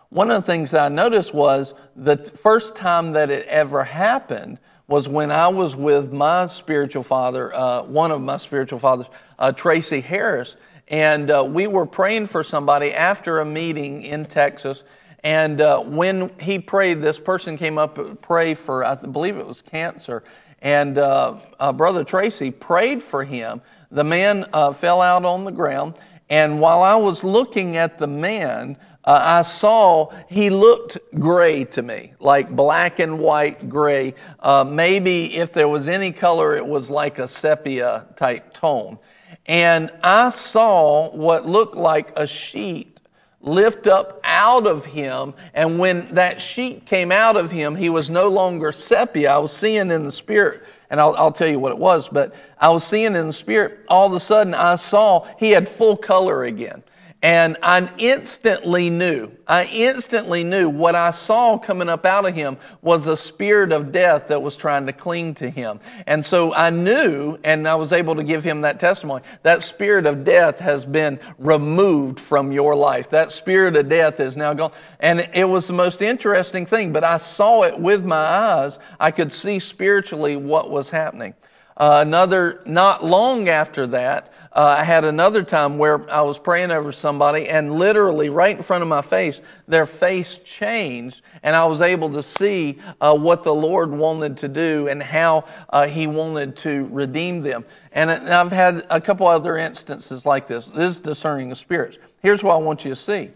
[0.09, 4.59] One of the things that I noticed was the first time that it ever happened
[4.87, 9.07] was when I was with my spiritual father, uh, one of my spiritual fathers,
[9.39, 10.55] uh, Tracy Harris,
[10.93, 14.83] and uh, we were praying for somebody after a meeting in Texas.
[15.23, 19.47] And uh, when he prayed, this person came up to pray for, I believe it
[19.47, 20.23] was cancer.
[20.61, 23.63] And uh, uh Brother Tracy prayed for him.
[23.89, 25.95] The man uh, fell out on the ground.
[26.29, 31.81] And while I was looking at the man, uh, I saw he looked gray to
[31.81, 34.13] me, like black and white gray.
[34.39, 38.99] Uh, maybe if there was any color, it was like a sepia type tone.
[39.45, 42.93] And I saw what looked like a sheet
[43.41, 45.33] lift up out of him.
[45.53, 49.33] And when that sheet came out of him, he was no longer sepia.
[49.33, 52.33] I was seeing in the spirit, and I'll, I'll, tell you what it was, but
[52.59, 55.97] I was seeing in the spirit, all of a sudden I saw he had full
[55.97, 56.83] color again.
[57.23, 62.57] And I instantly knew, I instantly knew what I saw coming up out of him
[62.81, 65.79] was a spirit of death that was trying to cling to him.
[66.05, 70.05] And so I knew, and I was able to give him that testimony, that spirit
[70.05, 73.09] of death has been removed from your life.
[73.11, 74.73] That spirit of death is now gone.
[74.99, 78.79] And it was the most interesting thing, but I saw it with my eyes.
[78.99, 81.35] I could see spiritually what was happening.
[81.77, 86.69] Uh, another, not long after that, uh, I had another time where I was praying
[86.69, 91.65] over somebody, and literally right in front of my face, their face changed, and I
[91.65, 96.05] was able to see uh, what the Lord wanted to do and how uh, He
[96.05, 97.65] wanted to redeem them.
[97.91, 100.67] And I've had a couple other instances like this.
[100.67, 101.97] This is discerning the spirits.
[102.21, 103.31] Here's what I want you to see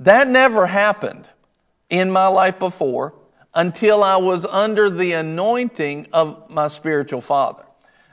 [0.00, 1.28] that never happened
[1.90, 3.14] in my life before
[3.54, 7.64] until I was under the anointing of my spiritual father.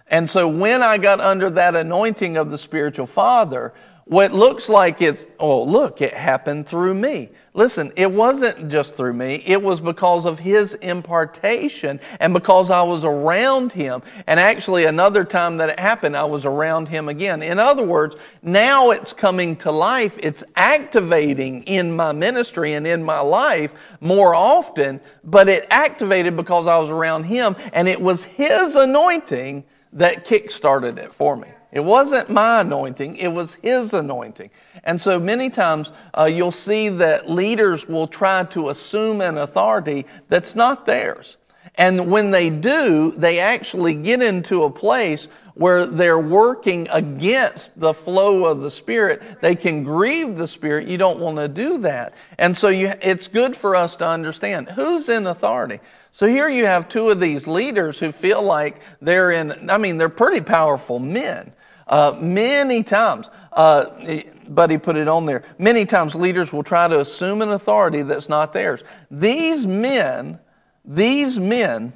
[0.07, 3.73] And so when I got under that anointing of the spiritual father,
[4.07, 7.31] what looks like it, oh, look, it happened through me.
[7.55, 9.41] Listen, it wasn't just through me.
[9.47, 14.03] It was because of his impartation and because I was around him.
[14.27, 17.41] And actually, another time that it happened, I was around him again.
[17.41, 20.19] In other words, now it's coming to life.
[20.21, 26.67] It's activating in my ministry and in my life more often, but it activated because
[26.67, 29.63] I was around him and it was his anointing
[29.95, 31.47] that kick started it for me.
[31.71, 34.49] It wasn't my anointing, it was his anointing.
[34.85, 40.05] And so many times uh, you'll see that leaders will try to assume an authority
[40.29, 41.37] that's not theirs.
[41.77, 47.93] And when they do, they actually get into a place where they're working against the
[47.93, 49.41] flow of the Spirit.
[49.41, 50.87] They can grieve the Spirit.
[50.87, 52.13] You don't want to do that.
[52.37, 55.79] And so you, it's good for us to understand who's in authority.
[56.15, 59.97] So here you have two of these leaders who feel like they're in, I mean,
[59.97, 61.51] they're pretty powerful men.
[61.85, 67.01] Uh, many times, uh, Buddy put it on there, many times leaders will try to
[67.01, 68.81] assume an authority that's not theirs.
[69.11, 70.39] These men,
[70.85, 71.91] these men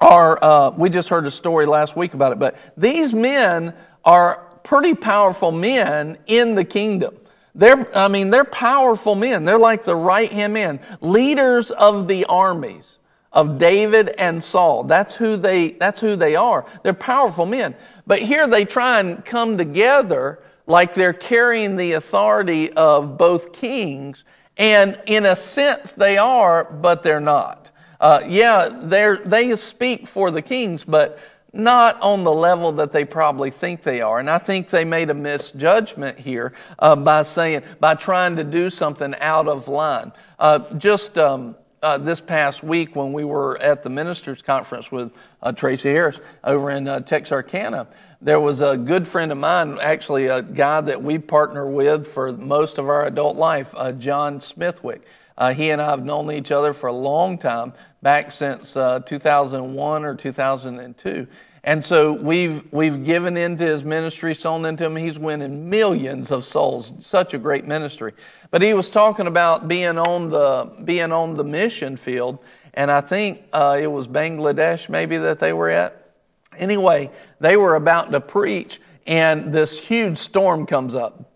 [0.00, 4.44] are, uh, we just heard a story last week about it, but these men are
[4.62, 7.16] pretty powerful men in the kingdom.
[7.56, 9.44] They're, I mean, they're powerful men.
[9.44, 12.98] They're like the right hand men, leaders of the armies
[13.32, 14.84] of David and Saul.
[14.84, 16.66] That's who they, that's who they are.
[16.82, 17.74] They're powerful men.
[18.06, 24.24] But here they try and come together like they're carrying the authority of both kings.
[24.56, 27.70] And in a sense, they are, but they're not.
[28.00, 31.18] Uh, yeah, they're, they speak for the kings, but
[31.52, 34.20] not on the level that they probably think they are.
[34.20, 38.70] And I think they made a misjudgment here uh, by saying, by trying to do
[38.70, 40.12] something out of line.
[40.38, 45.12] Uh, just um, uh, this past week when we were at the ministers' conference with
[45.42, 47.86] uh, Tracy Harris over in uh, Texarkana,
[48.20, 52.32] there was a good friend of mine, actually a guy that we partner with for
[52.32, 55.02] most of our adult life, uh, John Smithwick.
[55.38, 59.00] Uh, he and I have known each other for a long time, back since uh,
[59.00, 61.26] 2001 or 2002.
[61.62, 64.96] And so we've, we've given into his ministry, sown into him.
[64.96, 66.92] He's winning millions of souls.
[67.00, 68.12] Such a great ministry.
[68.50, 72.38] But he was talking about being on the, being on the mission field.
[72.72, 76.14] And I think uh, it was Bangladesh maybe that they were at.
[76.56, 81.30] Anyway, they were about to preach and this huge storm comes up.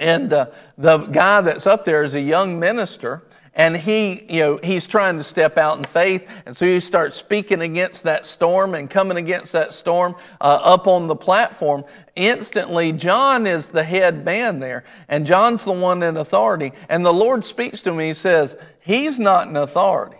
[0.00, 3.22] And uh, the guy that's up there is a young minister
[3.58, 6.26] and he, you know, he's trying to step out in faith.
[6.46, 10.86] And so he starts speaking against that storm and coming against that storm uh, up
[10.86, 11.84] on the platform.
[12.14, 14.84] Instantly, John is the head man there.
[15.08, 16.72] And John's the one in authority.
[16.88, 17.98] And the Lord speaks to him.
[17.98, 20.18] He says, He's not in authority.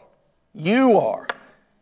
[0.52, 1.28] You are.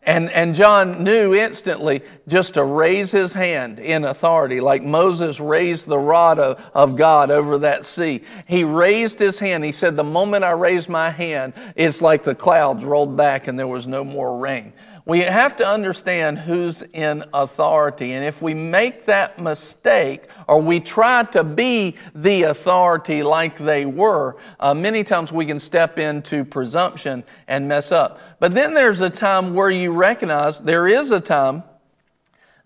[0.07, 5.87] And, and John knew instantly just to raise his hand in authority, like Moses raised
[5.87, 8.23] the rod of, of God over that sea.
[8.47, 9.65] He raised his hand.
[9.65, 13.59] He said, The moment I raised my hand, it's like the clouds rolled back and
[13.59, 14.73] there was no more rain.
[15.07, 18.15] We have to understand who's in authority.
[18.15, 23.87] And if we make that mistake or we try to be the authority like they
[23.87, 28.19] were, uh, many times we can step into presumption and mess up.
[28.39, 31.65] But then there's a time where you recognize there is a time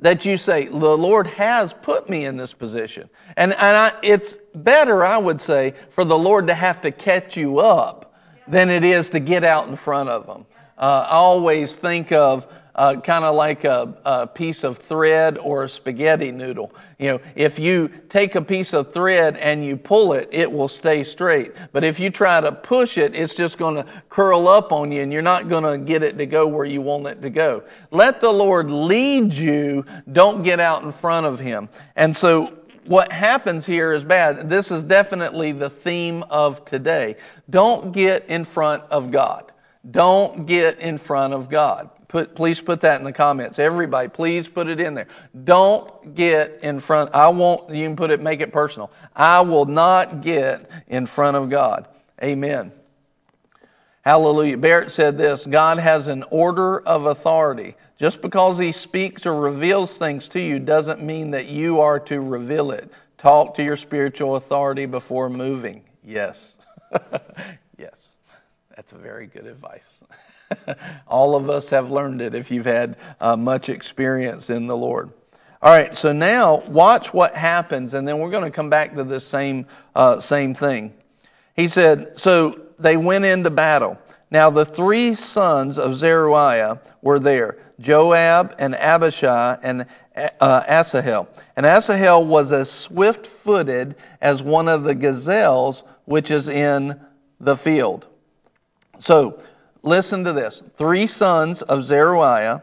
[0.01, 3.09] that you say, the Lord has put me in this position.
[3.37, 7.37] And, and I, it's better, I would say, for the Lord to have to catch
[7.37, 8.15] you up
[8.49, 10.47] than it is to get out in front of them.
[10.79, 15.65] Uh, I always think of uh, kind of like a, a, piece of thread or
[15.65, 16.73] a spaghetti noodle.
[16.99, 20.69] You know, if you take a piece of thread and you pull it, it will
[20.69, 21.53] stay straight.
[21.73, 25.03] But if you try to push it, it's just going to curl up on you
[25.03, 27.65] and you're not going to get it to go where you want it to go.
[27.91, 29.85] Let the Lord lead you.
[30.13, 31.69] Don't get out in front of Him.
[31.97, 32.57] And so
[32.87, 34.49] what happens here is bad.
[34.49, 37.17] This is definitely the theme of today.
[37.49, 39.53] Don't get in front of God.
[39.91, 41.91] Don't get in front of God.
[42.11, 43.61] Put, please put that in the comments.
[43.61, 45.07] Everybody, please put it in there.
[45.45, 47.15] Don't get in front.
[47.15, 48.91] I won't, you can put it, make it personal.
[49.15, 51.87] I will not get in front of God.
[52.21, 52.73] Amen.
[54.05, 54.57] Hallelujah.
[54.57, 57.77] Barrett said this God has an order of authority.
[57.97, 62.21] Just because he speaks or reveals things to you doesn't mean that you are to
[62.21, 62.91] reveal it.
[63.19, 65.85] Talk to your spiritual authority before moving.
[66.03, 66.57] Yes.
[67.79, 68.17] yes.
[68.75, 70.03] That's very good advice.
[71.07, 75.11] All of us have learned it if you've had uh, much experience in the Lord.
[75.63, 79.05] All right, so now watch what happens, and then we're going to come back to
[79.05, 80.95] this same, uh, same thing.
[81.55, 83.99] He said, So they went into battle.
[84.31, 89.87] Now the three sons of Zeruiah were there Joab and Abishai and
[90.41, 91.29] uh, Asahel.
[91.57, 97.01] And Asahel was as swift footed as one of the gazelles which is in
[97.39, 98.07] the field.
[98.99, 99.43] So
[99.83, 102.63] listen to this three sons of Zeruiah,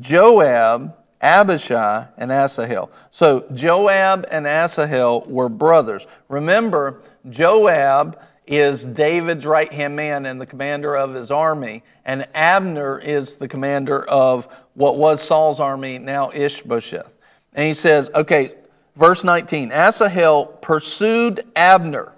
[0.00, 2.90] Joab, Abishai, and Asahel.
[3.10, 6.06] So Joab and Asahel were brothers.
[6.28, 7.00] Remember,
[7.30, 13.34] Joab is David's right hand man and the commander of his army, and Abner is
[13.34, 17.12] the commander of what was Saul's army, now Ishbosheth.
[17.54, 18.54] And he says, okay,
[18.96, 22.12] verse 19 Asahel pursued Abner.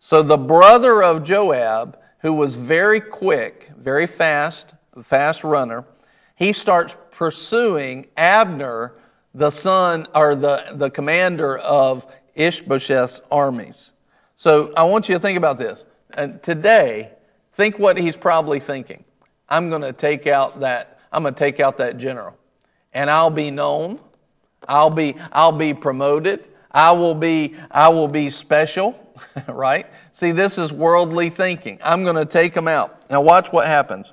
[0.00, 4.72] So the brother of Joab, who was very quick, very fast,
[5.02, 5.84] fast runner,
[6.36, 8.94] he starts pursuing Abner,
[9.34, 13.92] the son or the, the commander of Ishbosheth's armies.
[14.36, 15.84] So I want you to think about this.
[16.14, 17.10] And today,
[17.52, 19.04] think what he's probably thinking.
[19.50, 22.38] I'm going to take out that I'm going to take out that general.
[22.94, 24.00] And I'll be known.
[24.66, 26.48] I'll be I'll be promoted.
[26.70, 28.98] I will be I will be special,
[29.48, 29.86] right?
[30.12, 31.78] See, this is worldly thinking.
[31.82, 33.10] I'm going to take him out.
[33.10, 34.12] Now watch what happens.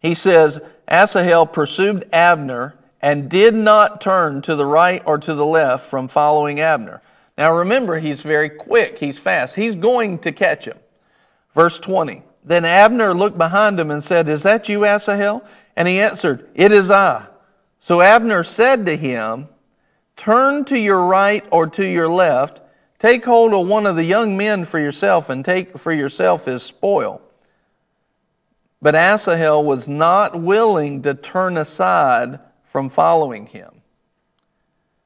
[0.00, 5.46] He says, Asahel pursued Abner and did not turn to the right or to the
[5.46, 7.02] left from following Abner.
[7.36, 9.54] Now remember, he's very quick, he's fast.
[9.54, 10.78] He's going to catch him.
[11.54, 12.22] Verse 20.
[12.44, 15.46] Then Abner looked behind him and said, Is that you, Asahel?
[15.76, 17.26] And he answered, It is I.
[17.78, 19.48] So Abner said to him,
[20.16, 22.60] Turn to your right or to your left,
[22.98, 26.62] take hold of one of the young men for yourself, and take for yourself his
[26.62, 27.20] spoil.
[28.80, 33.82] But Asahel was not willing to turn aside from following him.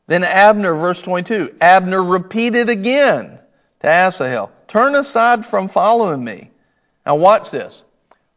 [0.06, 3.38] Then Abner, verse 22, Abner repeated again
[3.80, 6.50] to Asahel, Turn aside from following me.
[7.04, 7.82] Now watch this.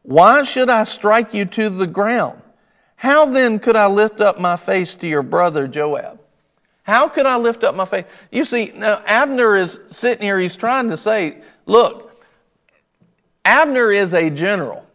[0.02, 2.42] Why should I strike you to the ground?
[2.98, 6.20] How then could I lift up my face to your brother Joab?
[6.86, 8.06] How could I lift up my face?
[8.32, 12.24] You see, now Abner is sitting here, he's trying to say, look,
[13.44, 14.86] Abner is a general.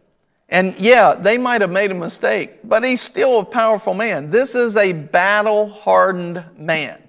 [0.47, 4.29] And yeah, they might have made a mistake, but he's still a powerful man.
[4.29, 7.01] This is a battle hardened man.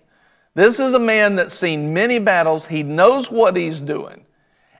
[0.54, 2.66] This is a man that's seen many battles.
[2.66, 4.26] He knows what he's doing.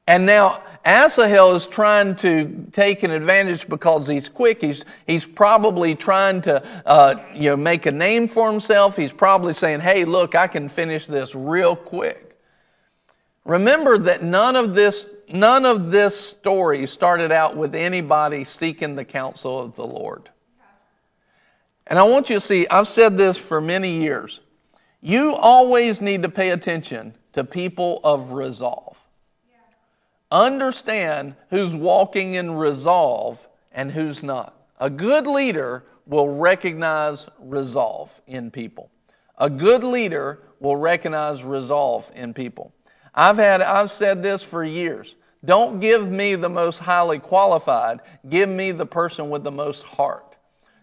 [0.07, 4.61] And now Asahel is trying to take an advantage because he's quick.
[4.61, 8.97] He's, he's probably trying to uh, you know, make a name for himself.
[8.97, 12.37] He's probably saying, hey, look, I can finish this real quick.
[13.45, 19.05] Remember that none of this none of this story started out with anybody seeking the
[19.05, 20.29] counsel of the Lord.
[21.87, 24.41] And I want you to see, I've said this for many years.
[25.01, 28.97] You always need to pay attention to people of resolve.
[30.33, 34.57] Understand who's walking in resolve and who's not.
[34.81, 38.91] A good leader will recognize resolve in people.
[39.37, 42.73] A good leader will recognize resolve in people.
[43.15, 45.17] I've had I've said this for years.
[45.45, 50.37] Don't give me the most highly qualified, give me the person with the most heart.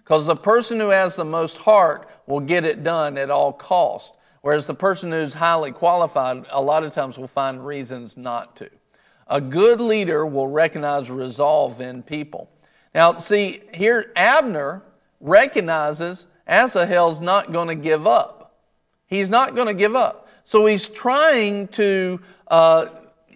[0.04, 4.14] Because the person who has the most heart will get it done at all cost.
[4.42, 8.70] Whereas the person who's highly qualified, a lot of times will find reasons not to.
[9.30, 12.50] A good leader will recognize resolve in people.
[12.96, 14.82] Now, see, here Abner
[15.22, 18.58] recognizes Asahel's not going to give up.
[19.06, 20.28] He's not going to give up.
[20.44, 22.88] So he's trying to uh,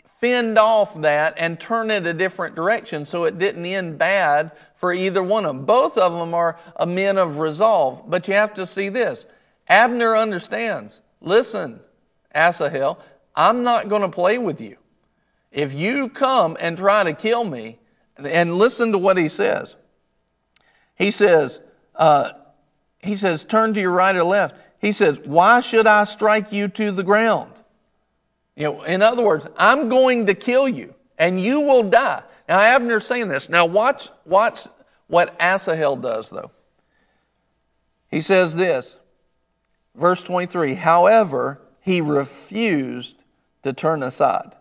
[0.06, 4.94] fend off that and turn it a different direction so it didn't end bad for
[4.94, 5.66] either one of them.
[5.66, 9.26] Both of them are men of resolve, but you have to see this.
[9.68, 11.02] Abner understands.
[11.22, 11.80] Listen,
[12.34, 13.00] Asahel,
[13.36, 14.78] I'm not going to play with you.
[15.54, 17.78] If you come and try to kill me,
[18.18, 19.76] and listen to what he says.
[20.96, 21.60] He says,
[21.96, 22.32] uh,
[23.00, 24.56] he says, turn to your right or left.
[24.80, 27.52] He says, Why should I strike you to the ground?
[28.56, 32.22] You know, in other words, I'm going to kill you and you will die.
[32.48, 33.50] Now, Abner's saying this.
[33.50, 34.68] Now, watch, watch
[35.08, 36.52] what Asahel does, though.
[38.12, 38.98] He says this,
[39.96, 43.24] verse 23 However, he refused
[43.64, 44.54] to turn aside.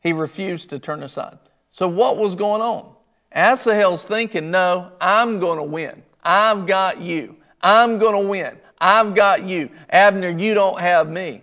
[0.00, 1.38] He refused to turn aside.
[1.68, 2.92] So, what was going on?
[3.34, 6.02] Asahel's thinking, No, I'm going to win.
[6.22, 7.36] I've got you.
[7.62, 8.58] I'm going to win.
[8.80, 9.70] I've got you.
[9.90, 11.42] Abner, you don't have me.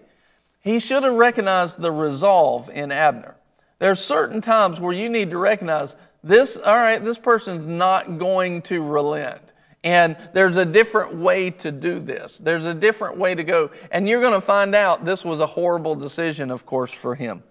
[0.61, 3.35] He should have recognized the resolve in Abner.
[3.79, 8.17] There are certain times where you need to recognize this, all right, this person's not
[8.17, 9.41] going to relent.
[9.83, 12.37] And there's a different way to do this.
[12.37, 13.71] There's a different way to go.
[13.91, 17.43] And you're going to find out this was a horrible decision, of course, for him.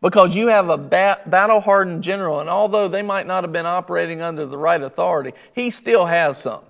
[0.00, 3.66] Because you have a bat- battle hardened general, and although they might not have been
[3.66, 6.62] operating under the right authority, he still has some.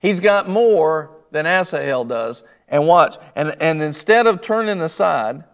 [0.00, 2.42] He's got more than Asahel does.
[2.68, 5.44] And watch, and, and instead of turning aside,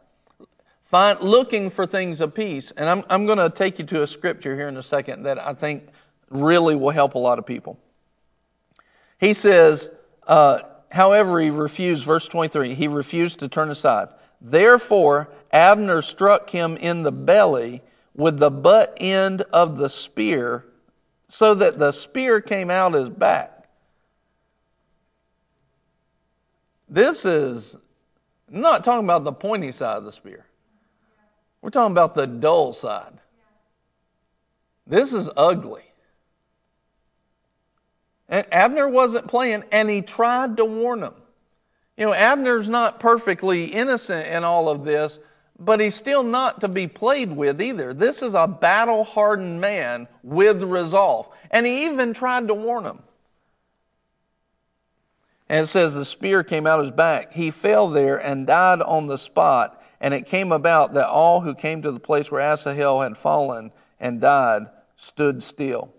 [0.84, 4.06] find, looking for things of peace, and I'm, I'm going to take you to a
[4.06, 5.88] scripture here in a second that I think
[6.30, 7.78] really will help a lot of people.
[9.18, 9.90] He says,
[10.28, 10.60] uh,
[10.92, 14.08] however, he refused, verse 23, he refused to turn aside.
[14.40, 17.82] Therefore, Abner struck him in the belly
[18.14, 20.66] with the butt end of the spear,
[21.28, 23.68] so that the spear came out his back.
[26.88, 27.76] This is
[28.52, 30.46] I'm not talking about the pointy side of the spear.
[31.60, 33.18] We're talking about the dull side.
[34.86, 35.82] This is ugly.
[38.28, 41.14] And Abner wasn't playing, and he tried to warn him.
[41.96, 45.18] You know, Abner's not perfectly innocent in all of this,
[45.58, 47.92] but he's still not to be played with either.
[47.92, 51.28] This is a battle hardened man with resolve.
[51.50, 53.02] And he even tried to warn him.
[55.48, 57.32] And it says the spear came out of his back.
[57.32, 59.82] He fell there and died on the spot.
[60.00, 63.72] And it came about that all who came to the place where Asahel had fallen
[63.98, 64.62] and died
[64.96, 65.92] stood still.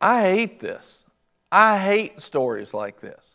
[0.00, 1.04] I hate this.
[1.52, 3.29] I hate stories like this.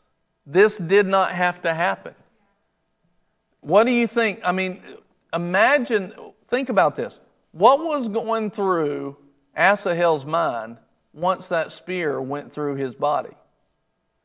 [0.46, 2.14] This did not have to happen.
[3.62, 4.42] What do you think?
[4.44, 4.82] I mean,
[5.34, 6.14] imagine,
[6.48, 7.20] think about this.
[7.52, 9.18] What was going through
[9.58, 10.78] Asahel's mind
[11.14, 13.34] once that spear went through his body.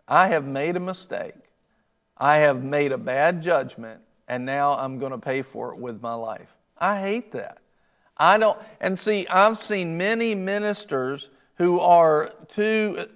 [0.08, 1.34] I have made a mistake.
[2.16, 6.02] I have made a bad judgment, and now I'm going to pay for it with
[6.02, 6.54] my life.
[6.76, 7.58] I hate that.
[8.16, 13.06] I don't, and see, I've seen many ministers who are too,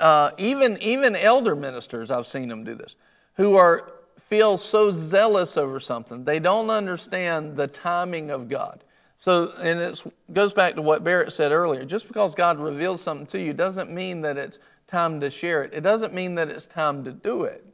[0.00, 2.10] uh, even even elder ministers.
[2.10, 2.96] I've seen them do this,
[3.34, 8.84] who are feel so zealous over something they don't understand the timing of God.
[9.16, 11.84] So, and it goes back to what Barrett said earlier.
[11.84, 15.74] Just because God reveals something to you doesn't mean that it's time to share it.
[15.74, 17.66] It doesn't mean that it's time to do it.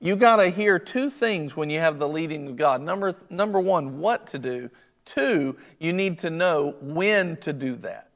[0.00, 2.80] You got to hear two things when you have the leading of God.
[2.80, 4.70] Number, number one, what to do.
[5.04, 8.08] Two, you need to know when to do that.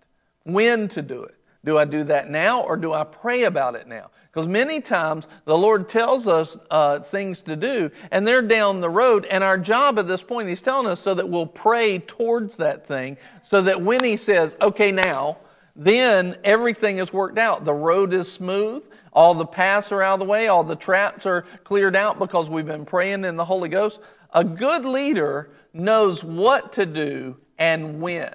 [0.45, 1.38] When to do it.
[1.65, 4.11] Do I do that now or do I pray about it now?
[4.33, 8.91] Because many times the Lord tells us uh, things to do, and they're down the
[8.91, 9.27] road.
[9.27, 12.87] And our job at this point, He's telling us so that we'll pray towards that
[12.87, 15.39] thing, so that when He says, okay, now,
[15.75, 17.65] then everything is worked out.
[17.65, 18.85] The road is smooth.
[19.13, 20.49] All the paths are out of the way.
[20.49, 24.01] All the traps are cleared out because we've been praying in the Holy Ghost.
[24.33, 28.35] A good leader knows what to do and when.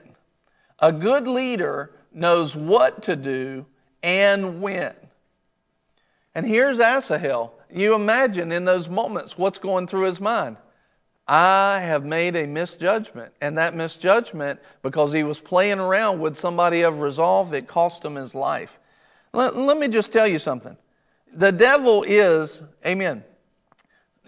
[0.79, 3.65] A good leader knows what to do
[4.01, 4.93] and when.
[6.35, 7.53] And here's Asahel.
[7.71, 10.57] You imagine in those moments what's going through his mind.
[11.27, 13.33] I have made a misjudgment.
[13.39, 18.15] And that misjudgment, because he was playing around with somebody of resolve, it cost him
[18.15, 18.79] his life.
[19.31, 20.77] Let, let me just tell you something.
[21.33, 23.23] The devil is, amen.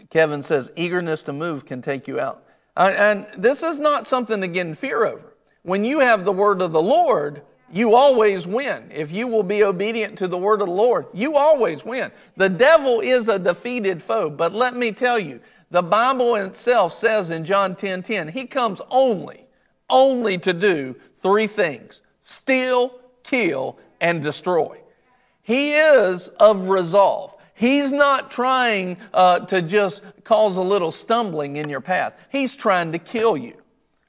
[0.10, 2.44] Kevin says, eagerness to move can take you out.
[2.78, 5.34] And this is not something to get in fear over.
[5.64, 7.42] When you have the word of the Lord,
[7.76, 8.90] you always win.
[8.90, 12.10] If you will be obedient to the word of the Lord, you always win.
[12.38, 17.32] The devil is a defeated foe, but let me tell you, the Bible itself says
[17.32, 19.46] in John 10 10, he comes only,
[19.90, 24.80] only to do three things steal, kill, and destroy.
[25.42, 27.36] He is of resolve.
[27.56, 32.14] He's not trying uh, to just cause a little stumbling in your path.
[32.30, 33.58] He's trying to kill you,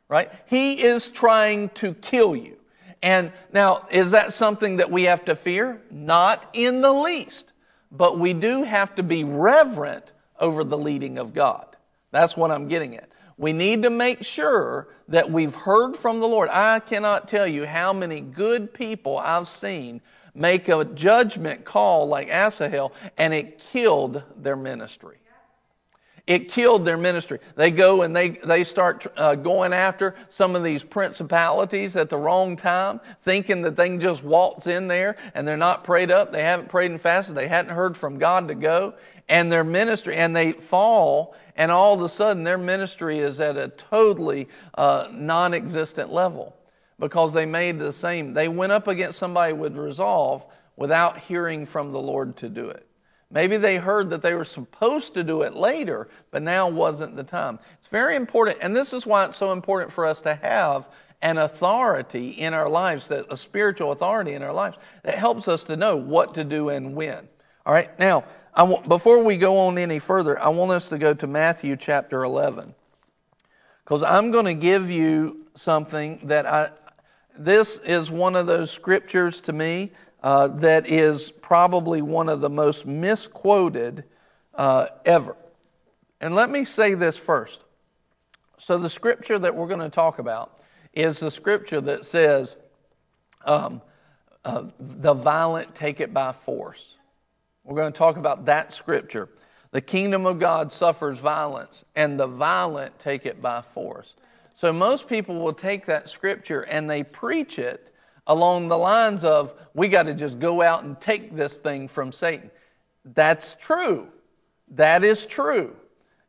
[0.08, 0.30] right?
[0.46, 2.55] He is trying to kill you.
[3.06, 5.80] And now, is that something that we have to fear?
[5.92, 7.52] Not in the least.
[7.92, 11.76] But we do have to be reverent over the leading of God.
[12.10, 13.08] That's what I'm getting at.
[13.36, 16.48] We need to make sure that we've heard from the Lord.
[16.50, 20.00] I cannot tell you how many good people I've seen
[20.34, 25.18] make a judgment call like Asahel, and it killed their ministry.
[26.26, 27.38] It killed their ministry.
[27.54, 32.16] They go and they, they start uh, going after some of these principalities at the
[32.18, 36.32] wrong time, thinking that they can just waltz in there and they're not prayed up.
[36.32, 37.36] They haven't prayed and fasted.
[37.36, 38.94] They hadn't heard from God to go.
[39.28, 43.56] And their ministry, and they fall, and all of a sudden their ministry is at
[43.56, 46.56] a totally uh, non existent level
[46.98, 48.34] because they made the same.
[48.34, 50.44] They went up against somebody with resolve
[50.76, 52.85] without hearing from the Lord to do it.
[53.30, 57.24] Maybe they heard that they were supposed to do it later, but now wasn't the
[57.24, 57.58] time.
[57.78, 60.88] It's very important, and this is why it's so important for us to have
[61.22, 65.64] an authority in our lives, that a spiritual authority in our lives that helps us
[65.64, 67.28] to know what to do and when.
[67.64, 68.24] All right, now,
[68.86, 72.74] before we go on any further, I want us to go to Matthew chapter 11.
[73.84, 76.70] Because I'm going to give you something that I,
[77.36, 79.92] this is one of those scriptures to me
[80.22, 84.04] uh, that is probably one of the most misquoted
[84.54, 85.36] uh, ever.
[86.20, 87.60] And let me say this first.
[88.58, 90.58] So, the scripture that we're going to talk about
[90.94, 92.56] is the scripture that says,
[93.44, 93.82] um,
[94.44, 96.94] uh, The violent take it by force.
[97.64, 99.28] We're going to talk about that scripture.
[99.72, 104.14] The kingdom of God suffers violence, and the violent take it by force.
[104.54, 107.92] So, most people will take that scripture and they preach it
[108.26, 112.12] along the lines of, we got to just go out and take this thing from
[112.12, 112.50] Satan.
[113.04, 114.08] That's true.
[114.72, 115.76] That is true.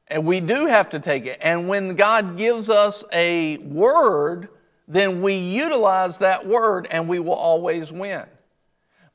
[0.08, 1.40] And we do have to take it.
[1.42, 4.50] And when God gives us a word,
[4.88, 8.26] then we utilize that word and we will always win.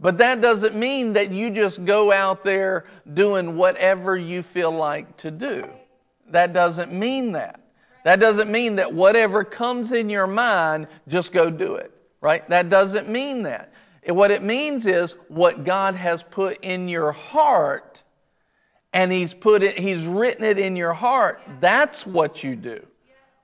[0.00, 5.16] But that doesn't mean that you just go out there doing whatever you feel like
[5.18, 5.70] to do.
[6.28, 7.60] That doesn't mean that.
[8.04, 11.92] That doesn't mean that whatever comes in your mind, just go do it
[12.22, 12.48] right?
[12.48, 13.70] That doesn't mean that.
[14.06, 18.02] What it means is what God has put in your heart
[18.94, 21.42] and he's put it he's written it in your heart.
[21.60, 22.86] That's what you do.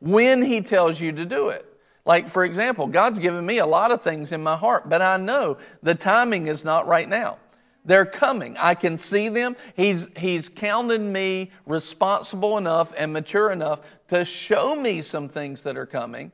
[0.00, 1.64] When he tells you to do it.
[2.06, 5.16] Like for example, God's given me a lot of things in my heart, but I
[5.18, 7.38] know the timing is not right now.
[7.84, 8.56] They're coming.
[8.58, 9.56] I can see them.
[9.74, 15.76] He's, he's counted me responsible enough and mature enough to show me some things that
[15.76, 16.32] are coming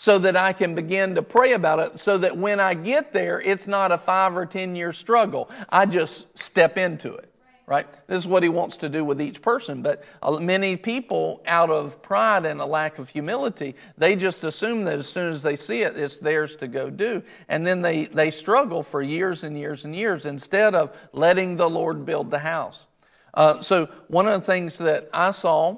[0.00, 3.40] so that I can begin to pray about it so that when I get there,
[3.40, 5.50] it's not a five or 10 year struggle.
[5.70, 7.28] I just step into it,
[7.66, 7.84] right?
[8.06, 9.82] This is what he wants to do with each person.
[9.82, 14.84] But uh, many people, out of pride and a lack of humility, they just assume
[14.84, 17.20] that as soon as they see it, it's theirs to go do.
[17.48, 21.68] And then they, they struggle for years and years and years instead of letting the
[21.68, 22.86] Lord build the house.
[23.34, 25.76] Uh, so, one of the things that I saw,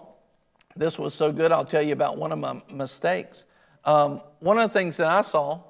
[0.76, 3.44] this was so good, I'll tell you about one of my mistakes.
[3.84, 5.60] Um, one of the things that I saw,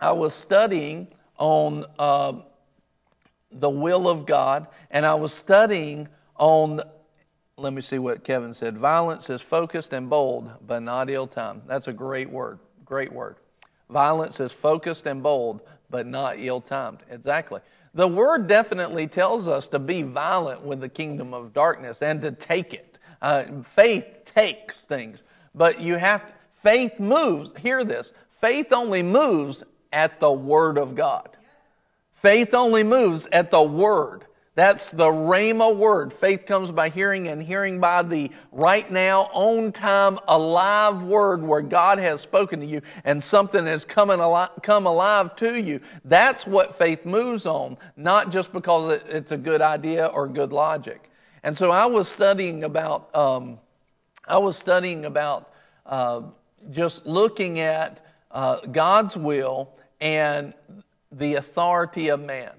[0.00, 2.34] I was studying on uh,
[3.50, 6.80] the will of God, and I was studying on,
[7.56, 8.76] let me see what Kevin said.
[8.76, 11.62] Violence is focused and bold, but not ill timed.
[11.66, 12.58] That's a great word.
[12.84, 13.36] Great word.
[13.88, 16.98] Violence is focused and bold, but not ill timed.
[17.10, 17.60] Exactly.
[17.94, 22.30] The word definitely tells us to be violent with the kingdom of darkness and to
[22.30, 22.98] take it.
[23.22, 25.24] Uh, faith takes things.
[25.56, 30.94] But you have to, faith moves, hear this, faith only moves at the Word of
[30.94, 31.30] God.
[32.12, 34.26] Faith only moves at the Word.
[34.56, 36.14] That's the Rhema word.
[36.14, 41.60] Faith comes by hearing and hearing by the right now, on time, alive word where
[41.60, 45.82] God has spoken to you and something has come, alive, come alive to you.
[46.06, 51.10] That's what faith moves on, not just because it's a good idea or good logic.
[51.42, 53.58] And so I was studying about um,
[54.26, 55.50] I was studying about
[55.84, 56.22] uh,
[56.70, 59.70] just looking at uh, God's will
[60.00, 60.52] and
[61.12, 62.52] the authority of man.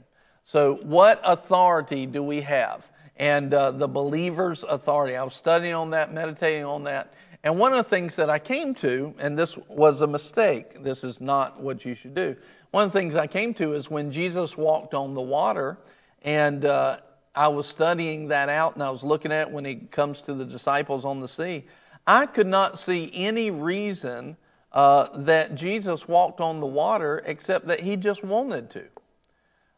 [0.43, 2.89] So, what authority do we have?
[3.17, 5.17] And uh, the believer's authority.
[5.17, 7.13] I was studying on that, meditating on that.
[7.43, 11.03] And one of the things that I came to, and this was a mistake, this
[11.03, 12.35] is not what you should do.
[12.71, 15.77] One of the things I came to is when Jesus walked on the water,
[16.23, 16.97] and uh,
[17.37, 20.43] I was studying that out and I was looking at when he comes to the
[20.43, 21.65] disciples on the sea.
[22.07, 24.37] I could not see any reason
[24.71, 28.85] uh, that Jesus walked on the water except that he just wanted to.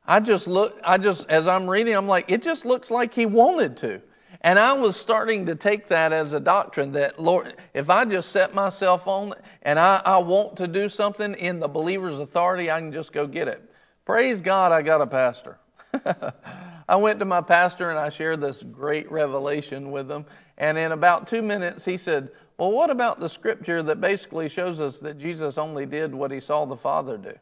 [0.08, 3.26] I just look, I just, as I'm reading, I'm like, it just looks like he
[3.26, 4.02] wanted to.
[4.40, 8.32] And I was starting to take that as a doctrine that, Lord, if I just
[8.32, 9.34] set myself on
[9.64, 13.28] and I, I want to do something in the believer's authority, I can just go
[13.28, 13.62] get it.
[14.06, 15.60] Praise God, I got a pastor.
[16.90, 20.26] I went to my pastor and I shared this great revelation with him.
[20.58, 24.80] And in about two minutes, he said, Well, what about the scripture that basically shows
[24.80, 27.34] us that Jesus only did what he saw the Father do?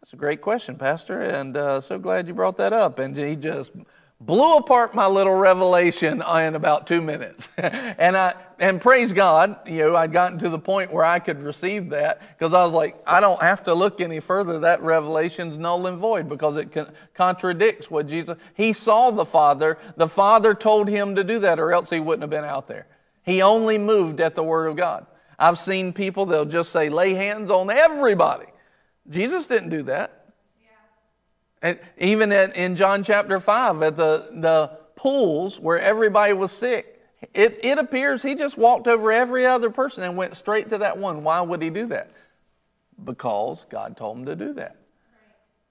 [0.00, 2.98] That's a great question, Pastor, and uh, so glad you brought that up.
[2.98, 3.72] And he just
[4.20, 7.48] blew apart my little revelation in about two minutes.
[7.56, 11.40] and I and praise God, you know, I'd gotten to the point where I could
[11.40, 14.58] receive that because I was like, I don't have to look any further.
[14.58, 16.76] That revelation's null and void because it
[17.14, 18.36] contradicts what Jesus.
[18.54, 19.78] He saw the Father.
[19.96, 22.88] The Father told him to do that, or else he wouldn't have been out there.
[23.22, 25.06] He only moved at the Word of God.
[25.38, 28.46] I've seen people they'll just say, lay hands on everybody.
[29.08, 30.17] Jesus didn't do that.
[31.62, 37.02] And even at, in John chapter 5, at the, the pools where everybody was sick,
[37.34, 40.98] it, it appears he just walked over every other person and went straight to that
[40.98, 41.24] one.
[41.24, 42.10] Why would he do that?
[43.02, 44.76] Because God told him to do that.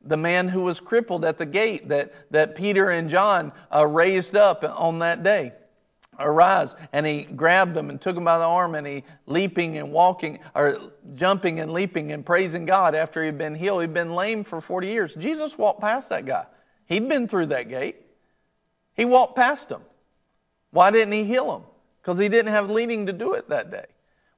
[0.04, 4.36] The man who was crippled at the gate that, that Peter and John uh, raised
[4.36, 5.54] up on that day
[6.20, 6.76] arise.
[6.94, 10.40] And he grabbed him and took him by the arm, and he leaping and walking,
[10.56, 10.80] or
[11.16, 13.82] jumping and leaping and praising God after he'd been healed.
[13.82, 15.16] He'd been lame for 40 years.
[15.16, 16.46] Jesus walked past that guy.
[16.86, 17.98] He'd been through that gate.
[18.96, 19.82] He walked past him.
[20.72, 21.64] Why didn't he heal him?
[22.02, 23.86] Because he didn't have leading to do it that day.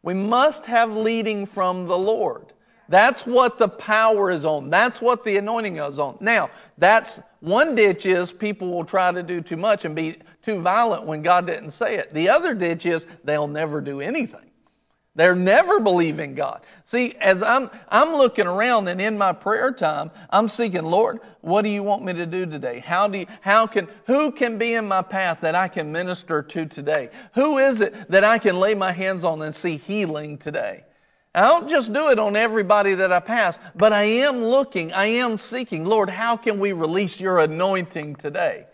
[0.02, 2.54] We must have leading from the Lord.
[2.90, 4.70] That's what the power is on.
[4.70, 6.18] That's what the anointing is on.
[6.20, 10.60] Now, that's one ditch is people will try to do too much and be too
[10.60, 12.14] violent when God didn't say it.
[12.14, 14.50] The other ditch is they'll never do anything.
[15.16, 16.62] They're never believing God.
[16.84, 21.64] See, as I'm, I'm looking around and in my prayer time, I'm seeking, Lord, what
[21.64, 22.80] do you want me to do today?
[22.80, 26.42] How do you, how can, who can be in my path that I can minister
[26.42, 27.10] to today?
[27.34, 30.86] Who is it that I can lay my hands on and see healing today?
[31.36, 35.06] I don't just do it on everybody that I pass, but I am looking, I
[35.06, 38.66] am seeking, Lord, how can we release your anointing today?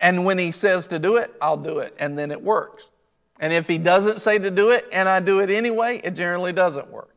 [0.00, 2.88] And when he says to do it, I'll do it, and then it works.
[3.42, 6.52] And if he doesn't say to do it and I do it anyway, it generally
[6.52, 7.10] doesn't work.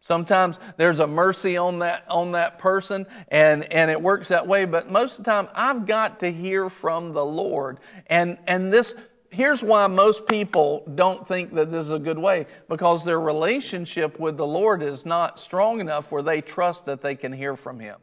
[0.00, 4.66] Sometimes there's a mercy on that, on that person and, and it works that way,
[4.66, 7.80] but most of the time I've got to hear from the Lord.
[8.06, 8.94] And, and this,
[9.34, 14.18] here's why most people don't think that this is a good way because their relationship
[14.18, 17.80] with the Lord is not strong enough where they trust that they can hear from
[17.80, 17.98] Him.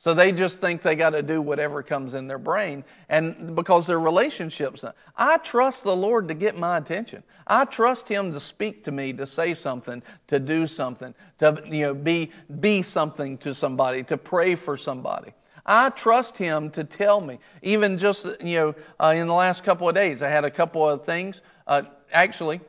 [0.00, 3.84] So they just think they got to do whatever comes in their brain, and because
[3.84, 4.84] their relationships.
[5.16, 7.24] I trust the Lord to get my attention.
[7.48, 11.80] I trust Him to speak to me, to say something, to do something, to you
[11.80, 15.34] know be be something to somebody, to pray for somebody.
[15.68, 17.38] I trust Him to tell me.
[17.62, 20.88] Even just, you know, uh, in the last couple of days, I had a couple
[20.88, 21.42] of things.
[21.66, 22.60] Uh, actually,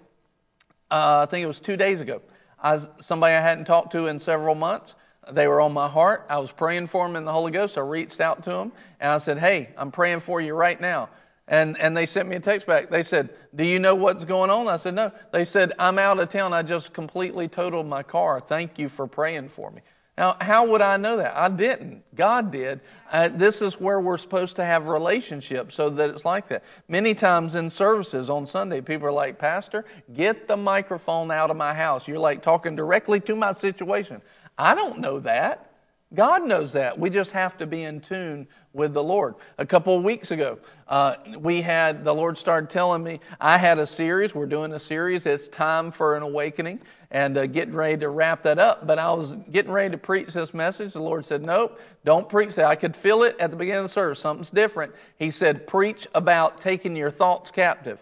[0.92, 2.22] uh, I think it was two days ago.
[2.62, 4.96] I was, somebody I hadn't talked to in several months.
[5.32, 6.26] They were on my heart.
[6.30, 7.78] I was praying for them in the Holy Ghost.
[7.78, 11.10] I reached out to them and I said, Hey, I'm praying for you right now.
[11.48, 12.90] And, and they sent me a text back.
[12.90, 14.68] They said, Do you know what's going on?
[14.68, 15.12] I said, No.
[15.32, 16.54] They said, I'm out of town.
[16.54, 18.40] I just completely totaled my car.
[18.40, 19.82] Thank you for praying for me.
[20.20, 21.34] Now, how would I know that?
[21.38, 22.04] I didn't.
[22.14, 22.82] God did.
[23.10, 26.62] Uh, this is where we're supposed to have relationships so that it's like that.
[26.90, 31.56] Many times in services on Sunday, people are like, Pastor, get the microphone out of
[31.56, 32.06] my house.
[32.06, 34.22] You're like talking directly to my situation.
[34.58, 35.72] I don't know that.
[36.14, 37.00] God knows that.
[37.00, 39.36] We just have to be in tune with the Lord.
[39.58, 40.60] A couple of weeks ago,
[40.90, 44.80] uh, we had, the Lord started telling me, I had a series, we're doing a
[44.80, 46.82] series, it's Time for an Awakening
[47.12, 48.86] and uh, getting ready to wrap that up.
[48.86, 50.94] But I was getting ready to preach this message.
[50.94, 52.66] The Lord said, Nope, don't preach that.
[52.66, 54.20] I could feel it at the beginning of the service.
[54.20, 54.94] Something's different.
[55.18, 58.00] He said, Preach about taking your thoughts captive.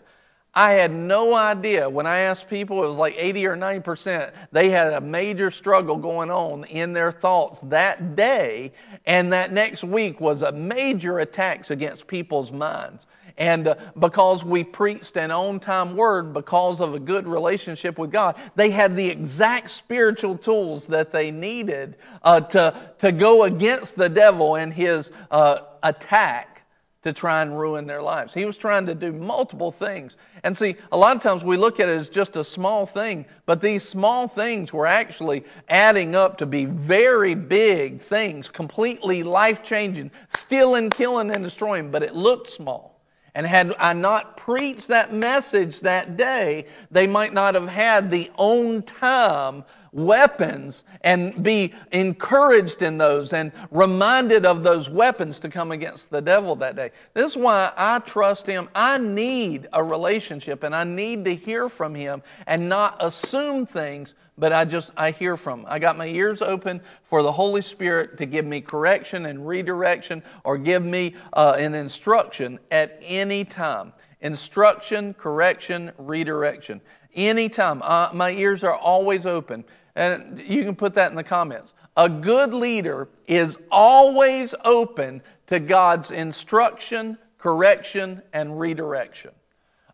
[0.57, 1.87] I had no idea.
[1.87, 4.31] When I asked people, it was like 80 or 90%.
[4.51, 8.73] They had a major struggle going on in their thoughts that day,
[9.05, 13.05] and that next week was a major attacks against people's minds.
[13.37, 18.11] And uh, because we preached an on time word, because of a good relationship with
[18.11, 23.95] God, they had the exact spiritual tools that they needed uh, to, to go against
[23.95, 26.57] the devil and his uh, attack
[27.03, 28.33] to try and ruin their lives.
[28.33, 30.17] He was trying to do multiple things.
[30.43, 33.25] And see, a lot of times we look at it as just a small thing,
[33.45, 39.63] but these small things were actually adding up to be very big things, completely life
[39.63, 42.96] changing, stealing, killing, and destroying, but it looked small.
[43.37, 48.31] And had I not preached that message that day, they might not have had the
[48.35, 55.71] own time weapons and be encouraged in those and reminded of those weapons to come
[55.71, 56.91] against the devil that day.
[57.13, 58.69] This is why I trust him.
[58.75, 64.13] I need a relationship and I need to hear from him and not assume things
[64.37, 65.61] but I just I hear from.
[65.61, 65.65] him.
[65.69, 70.21] I got my ears open for the Holy Spirit to give me correction and redirection
[70.43, 73.93] or give me uh, an instruction at any time.
[74.21, 76.81] Instruction, correction, redirection.
[77.15, 77.81] Anytime.
[77.81, 79.63] Uh, my ears are always open.
[79.97, 81.73] And you can put that in the comments.
[81.97, 89.31] A good leader is always open to God's instruction, correction, and redirection.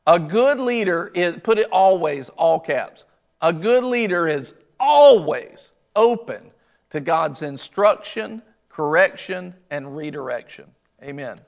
[0.06, 3.06] A good leader is, put it always, all caps.
[3.42, 6.52] A good leader is always open
[6.90, 10.66] to God's instruction, correction, and redirection.
[11.02, 11.40] Amen.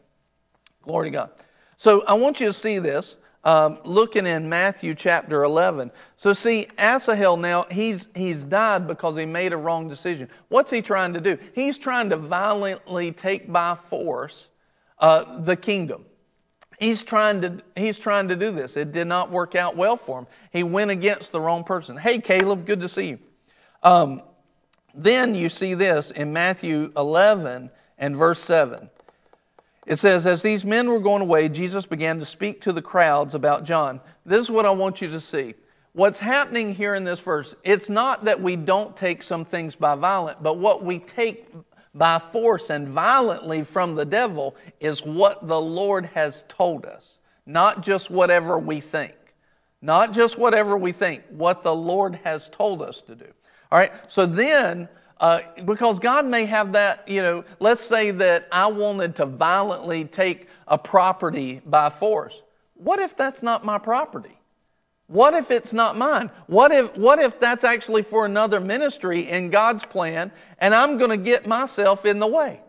[0.82, 1.30] Glory to God.
[1.76, 3.18] So I want you to see this.
[3.46, 5.92] Um, looking in Matthew chapter 11.
[6.18, 10.30] So, see, Asahel now, he's, he's died because he made a wrong decision.
[10.50, 11.38] What's he trying to do?
[11.54, 14.50] He's trying to violently take by force
[14.98, 16.06] uh, the kingdom.
[16.80, 18.76] He's trying, to, he's trying to do this.
[18.76, 20.28] It did not work out well for him.
[20.52, 21.98] He went against the wrong person.
[21.98, 23.20] Hey, Caleb, good to see you.
[23.84, 24.24] Um,
[24.96, 28.90] then you see this in Matthew 11 and verse 7.
[29.86, 33.36] It says, As these men were going away, Jesus began to speak to the crowds
[33.36, 34.02] about John.
[34.26, 35.56] This is what I want you to see.
[35.94, 39.96] What's happening here in this verse, it's not that we don't take some things by
[39.96, 41.48] violence, but what we take
[41.94, 47.82] by force and violently from the devil is what the Lord has told us, not
[47.82, 49.14] just whatever we think.
[49.82, 53.28] Not just whatever we think, what the Lord has told us to do.
[53.72, 54.90] All right, so then
[55.20, 60.06] uh, because God may have that, you know, let's say that I wanted to violently
[60.06, 62.42] take a property by force.
[62.74, 64.38] What if that's not my property?
[65.08, 66.32] What if it's not mine?
[66.48, 71.12] What if, what if that's actually for another ministry in God's plan and I'm going
[71.12, 72.60] to get myself in the way?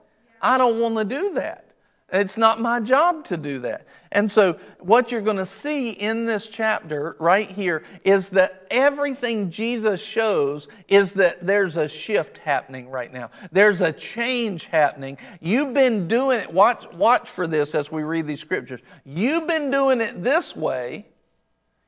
[0.40, 1.65] I don't want to do that.
[2.12, 3.86] It's not my job to do that.
[4.12, 9.50] And so, what you're going to see in this chapter right here is that everything
[9.50, 13.30] Jesus shows is that there's a shift happening right now.
[13.50, 15.18] There's a change happening.
[15.40, 18.80] You've been doing it, watch, watch for this as we read these scriptures.
[19.04, 21.06] You've been doing it this way,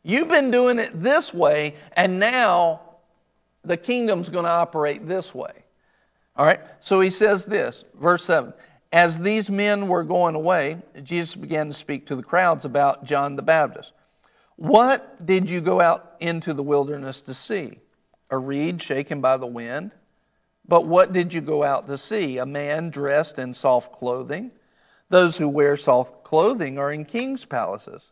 [0.02, 2.80] you've been doing it this way, and now
[3.64, 5.52] the kingdom's going to operate this way.
[6.34, 8.52] All right, so he says this, verse 7
[8.92, 13.36] as these men were going away, Jesus began to speak to the crowds about John
[13.36, 13.92] the Baptist.
[14.56, 17.80] What did you go out into the wilderness to see?
[18.30, 19.92] A reed shaken by the wind?
[20.66, 22.38] But what did you go out to see?
[22.38, 24.52] A man dressed in soft clothing?
[25.10, 28.02] Those who wear soft clothing are in king's palaces.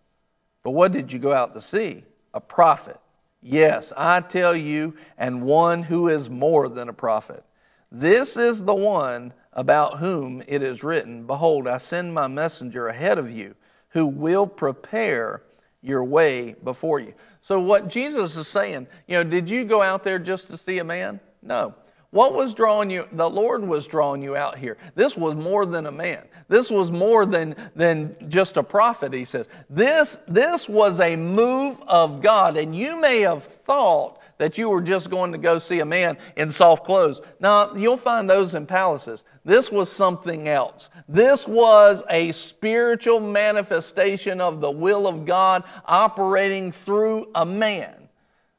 [0.63, 2.05] But what did you go out to see?
[2.33, 2.99] A prophet.
[3.43, 7.45] Yes, I tell you, and one who is more than a prophet.
[7.93, 13.19] This is the one about whom it is written, Behold, I send my messenger ahead
[13.19, 13.57] of you,
[13.89, 15.43] who will prepare
[15.81, 17.15] your way before you.
[17.41, 20.79] So, what Jesus is saying, you know, did you go out there just to see
[20.79, 21.21] a man?
[21.43, 21.75] No.
[22.11, 23.09] What was drawing you?
[23.13, 24.77] The Lord was drawing you out here.
[24.95, 26.23] This was more than a man.
[26.49, 29.47] This was more than, than just a prophet, he says.
[29.69, 32.57] This, this was a move of God.
[32.57, 36.19] And you may have thought that you were just going to go see a man
[36.37, 37.21] in soft clothes.
[37.41, 39.25] Now, you'll find those in palaces.
[39.45, 40.91] This was something else.
[41.09, 48.09] This was a spiritual manifestation of the will of God operating through a man.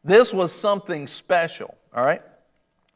[0.04, 2.22] This was something special, all right?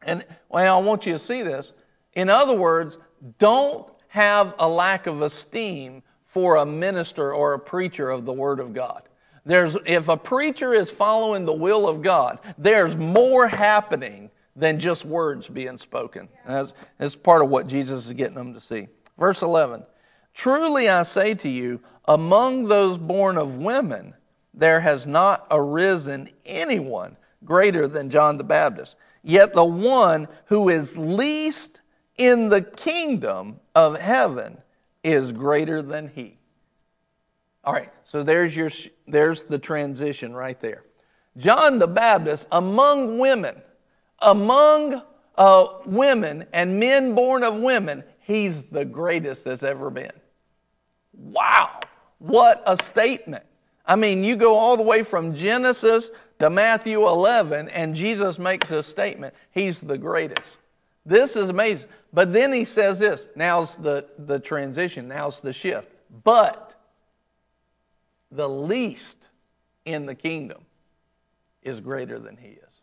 [0.02, 1.72] And well, I want you to see this.
[2.14, 2.98] In other words,
[3.38, 8.58] don't have a lack of esteem for a minister or a preacher of the Word
[8.58, 9.02] of God.
[9.44, 15.04] There's, if a preacher is following the will of God, there's more happening than just
[15.04, 16.28] words being spoken.
[16.46, 18.88] That's, that's part of what Jesus is getting them to see.
[19.18, 19.84] Verse 11
[20.34, 24.14] Truly I say to you, among those born of women,
[24.54, 28.96] there has not arisen anyone greater than John the Baptist.
[29.22, 31.80] Yet the one who is least
[32.18, 34.58] in the kingdom of heaven
[35.02, 36.38] is greater than he.
[37.64, 38.70] All right, so there's your
[39.06, 40.84] there's the transition right there.
[41.36, 43.62] John the Baptist among women,
[44.18, 45.02] among
[45.36, 50.12] uh, women and men born of women, he's the greatest that's ever been.
[51.12, 51.80] Wow,
[52.18, 53.44] what a statement.
[53.86, 58.70] I mean, you go all the way from Genesis to Matthew 11, and Jesus makes
[58.70, 59.34] a statement.
[59.52, 60.56] He's the greatest.
[61.04, 61.88] This is amazing.
[62.12, 65.88] But then he says this now's the, the transition, now's the shift.
[66.24, 66.71] But
[68.32, 69.18] the least
[69.84, 70.64] in the kingdom
[71.62, 72.80] is greater than he is.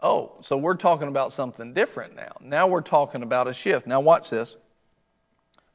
[0.00, 2.32] Oh, so we're talking about something different now.
[2.40, 3.86] Now we're talking about a shift.
[3.86, 4.56] Now, watch this.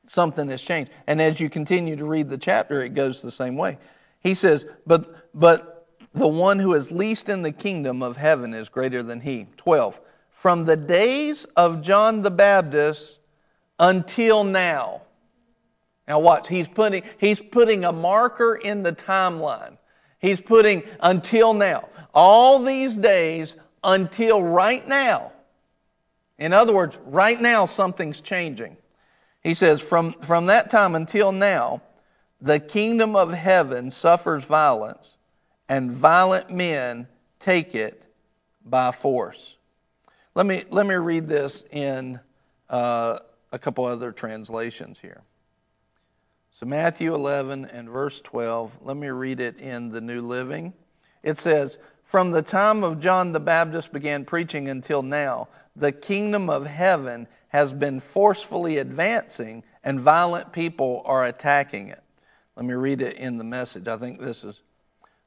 [0.08, 0.92] Something has changed.
[1.06, 3.78] And as you continue to read the chapter, it goes the same way.
[4.20, 8.68] He says, But, but the one who is least in the kingdom of heaven is
[8.68, 9.48] greater than he.
[9.56, 10.00] 12.
[10.30, 13.20] From the days of John the Baptist
[13.80, 15.04] until now.
[16.08, 19.78] Now watch, he's putting, he's putting a marker in the timeline.
[20.20, 21.90] He's putting until now.
[22.14, 25.32] All these days until right now.
[26.38, 28.78] In other words, right now something's changing.
[29.44, 31.82] He says, from, from that time until now,
[32.42, 35.18] the kingdom of heaven suffers violence,
[35.68, 37.08] and violent men
[37.40, 38.04] take it
[38.64, 39.58] by force.
[40.36, 42.20] Let me, let me read this in
[42.70, 43.20] uh,
[43.52, 45.24] a couple other translations here.
[46.60, 50.74] So, Matthew 11 and verse 12, let me read it in the New Living.
[51.22, 56.50] It says, From the time of John the Baptist began preaching until now, the kingdom
[56.50, 62.02] of heaven has been forcefully advancing, and violent people are attacking it.
[62.56, 63.88] Let me read it in the message.
[63.88, 64.64] I think this is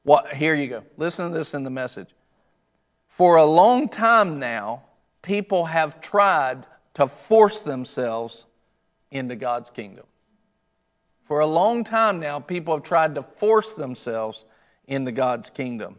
[0.03, 0.83] what, here you go.
[0.97, 2.09] Listen to this in the message.
[3.07, 4.83] For a long time now,
[5.23, 8.47] people have tried to force themselves
[9.13, 10.07] into God's kingdom.
[11.31, 14.45] For a long time now, people have tried to force themselves
[14.89, 15.97] into God's kingdom.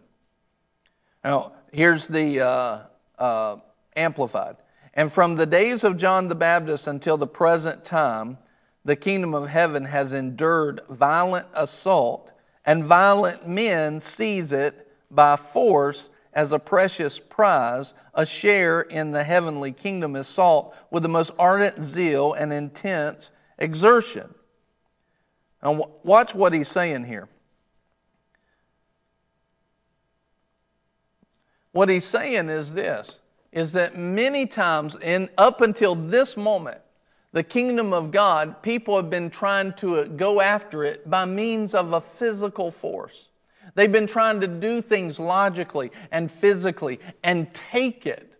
[1.24, 2.80] Now, here's the uh,
[3.18, 3.56] uh,
[3.96, 4.58] Amplified.
[4.94, 8.40] And from the days of John the Baptist until the present time,
[8.84, 12.30] the kingdom of heaven has endured violent assault,
[12.66, 19.24] and violent men seize it by force as a precious prize, a share in the
[19.24, 24.34] heavenly kingdom is sought with the most ardent zeal and intense exertion.
[25.64, 27.28] Now, watch what he's saying here.
[31.72, 36.82] What he's saying is this is that many times in up until this moment
[37.34, 41.74] the kingdom of God, people have been trying to uh, go after it by means
[41.74, 43.30] of a physical force.
[43.74, 48.31] They've been trying to do things logically and physically and take it.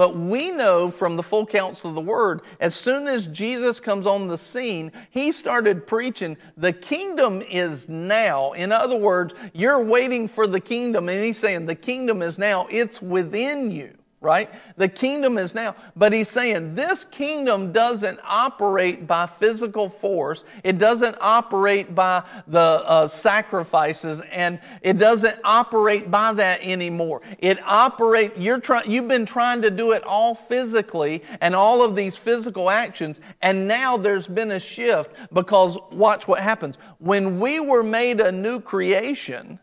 [0.00, 4.06] But we know from the full counsel of the word, as soon as Jesus comes
[4.06, 8.52] on the scene, he started preaching, the kingdom is now.
[8.52, 12.66] In other words, you're waiting for the kingdom, and he's saying, the kingdom is now,
[12.70, 14.50] it's within you right?
[14.76, 15.74] The kingdom is now.
[15.96, 20.44] But he's saying this kingdom doesn't operate by physical force.
[20.62, 27.22] It doesn't operate by the uh, sacrifices and it doesn't operate by that anymore.
[27.38, 31.96] It operate, you're trying, you've been trying to do it all physically and all of
[31.96, 33.20] these physical actions.
[33.40, 36.76] And now there's been a shift because watch what happens.
[36.98, 39.58] When we were made a new creation,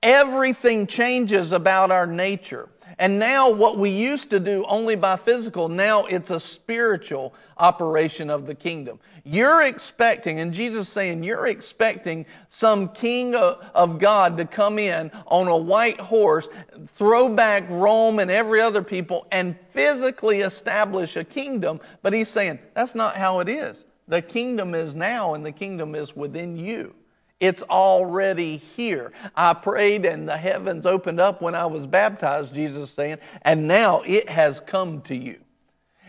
[0.00, 2.68] everything changes about our nature.
[3.00, 8.28] And now, what we used to do only by physical, now it's a spiritual operation
[8.28, 9.00] of the kingdom.
[9.24, 15.48] You're expecting, and Jesus saying, you're expecting some king of God to come in on
[15.48, 16.46] a white horse,
[16.88, 21.80] throw back Rome and every other people, and physically establish a kingdom.
[22.02, 23.82] But he's saying, that's not how it is.
[24.08, 26.94] The kingdom is now, and the kingdom is within you.
[27.40, 29.12] It's already here.
[29.34, 34.02] I prayed and the heavens opened up when I was baptized, Jesus saying, and now
[34.02, 35.40] it has come to you.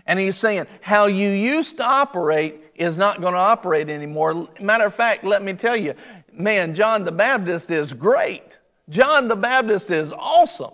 [0.06, 4.50] And he's saying, how you used to operate is not going to operate anymore.
[4.60, 5.94] Matter of fact, let me tell you,
[6.34, 8.58] man, John the Baptist is great.
[8.90, 10.74] John the Baptist is awesome.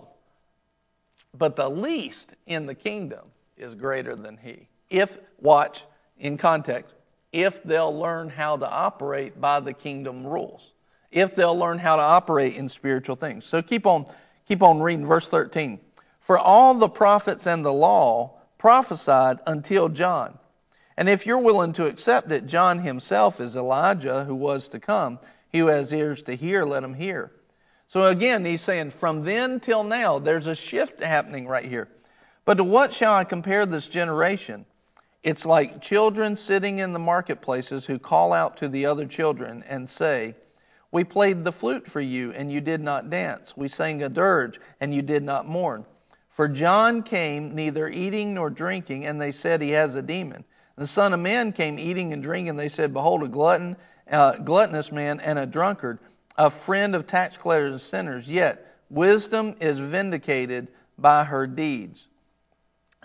[1.36, 4.68] But the least in the kingdom is greater than he.
[4.90, 5.84] If, watch,
[6.18, 6.94] in context,
[7.32, 10.72] if they'll learn how to operate by the kingdom rules,
[11.10, 13.44] if they'll learn how to operate in spiritual things.
[13.44, 14.06] So keep on,
[14.46, 15.80] keep on reading verse 13.
[16.20, 20.38] For all the prophets and the law prophesied until John.
[20.96, 25.20] And if you're willing to accept it, John himself is Elijah who was to come.
[25.50, 27.30] He who has ears to hear, let him hear.
[27.86, 31.88] So again, he's saying from then till now, there's a shift happening right here.
[32.44, 34.66] But to what shall I compare this generation?
[35.22, 39.88] It's like children sitting in the marketplaces who call out to the other children and
[39.88, 40.36] say,
[40.92, 43.56] We played the flute for you, and you did not dance.
[43.56, 45.84] We sang a dirge, and you did not mourn.
[46.30, 50.44] For John came neither eating nor drinking, and they said he has a demon.
[50.76, 53.76] The Son of Man came eating and drinking, and they said, Behold, a glutton,
[54.08, 55.98] uh, gluttonous man and a drunkard,
[56.36, 58.28] a friend of tax collectors and sinners.
[58.28, 62.06] Yet wisdom is vindicated by her deeds.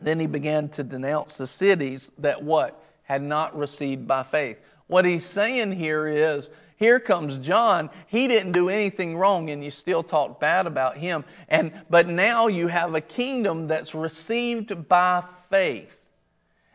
[0.03, 2.83] Then he began to denounce the cities that what?
[3.03, 4.57] Had not received by faith.
[4.87, 7.89] What he's saying here is, here comes John.
[8.07, 11.23] He didn't do anything wrong, and you still talk bad about him.
[11.47, 15.97] And but now you have a kingdom that's received by faith.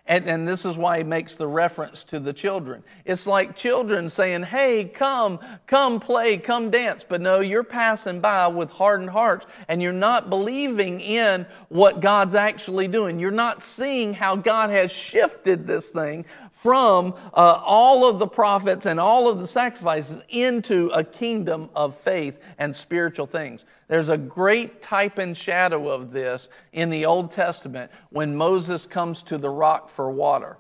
[0.09, 2.83] And, and, this is why he makes the reference to the children.
[3.05, 7.05] It's like children saying, Hey, come, come play, come dance.
[7.07, 12.35] But no, you're passing by with hardened hearts and you're not believing in what God's
[12.35, 13.21] actually doing.
[13.21, 18.87] You're not seeing how God has shifted this thing from uh, all of the prophets
[18.87, 23.67] and all of the sacrifices into a kingdom of faith and spiritual things.
[23.89, 29.23] There's a great type and shadow of this in the Old Testament when Moses comes
[29.25, 30.59] to the rock for water.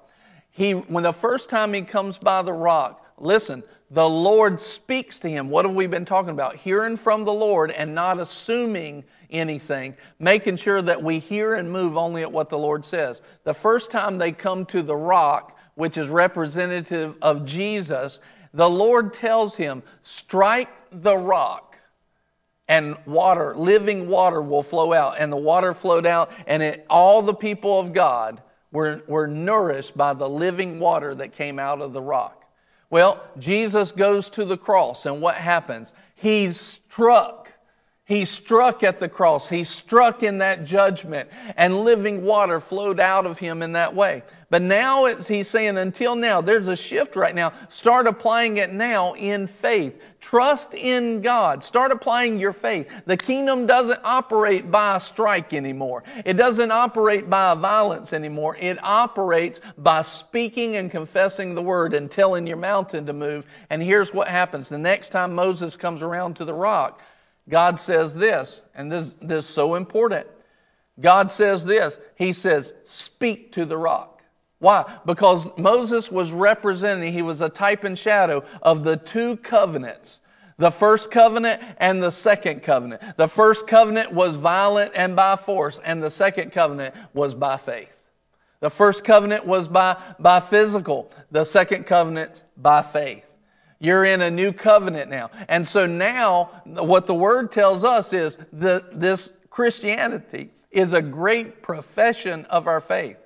[0.50, 5.28] He, when the first time he comes by the rock, listen, the Lord speaks to
[5.28, 5.50] him.
[5.50, 6.56] What have we been talking about?
[6.56, 11.96] Hearing from the Lord and not assuming anything, making sure that we hear and move
[11.96, 13.20] only at what the Lord says.
[13.44, 18.20] The first time they come to the rock, which is representative of Jesus,
[18.54, 21.67] the Lord tells him, Strike the rock,
[22.68, 25.16] and water, living water, will flow out.
[25.18, 29.96] And the water flowed out, and it, all the people of God were, were nourished
[29.96, 32.44] by the living water that came out of the rock.
[32.90, 35.92] Well, Jesus goes to the cross, and what happens?
[36.14, 37.52] He's struck.
[38.08, 39.50] He's struck at the cross.
[39.50, 41.28] He struck in that judgment,
[41.58, 44.22] and living water flowed out of him in that way.
[44.48, 47.52] But now it's, he's saying, until now, there's a shift right now.
[47.68, 50.00] Start applying it now in faith.
[50.22, 51.62] Trust in God.
[51.62, 52.90] Start applying your faith.
[53.04, 56.02] The kingdom doesn't operate by a strike anymore.
[56.24, 58.56] It doesn't operate by violence anymore.
[58.58, 63.44] It operates by speaking and confessing the word and telling your mountain to move.
[63.68, 64.70] And here's what happens.
[64.70, 67.02] The next time Moses comes around to the rock,
[67.48, 70.26] God says this, and this, this is so important.
[71.00, 71.96] God says this.
[72.16, 74.22] He says, speak to the rock.
[74.58, 74.98] Why?
[75.06, 80.20] Because Moses was representing, he was a type and shadow of the two covenants
[80.58, 83.00] the first covenant and the second covenant.
[83.16, 87.94] The first covenant was violent and by force, and the second covenant was by faith.
[88.60, 93.27] The first covenant was by, by physical, the second covenant by faith.
[93.80, 95.30] You're in a new covenant now.
[95.48, 101.62] And so now, what the word tells us is that this Christianity is a great
[101.62, 103.16] profession of our faith.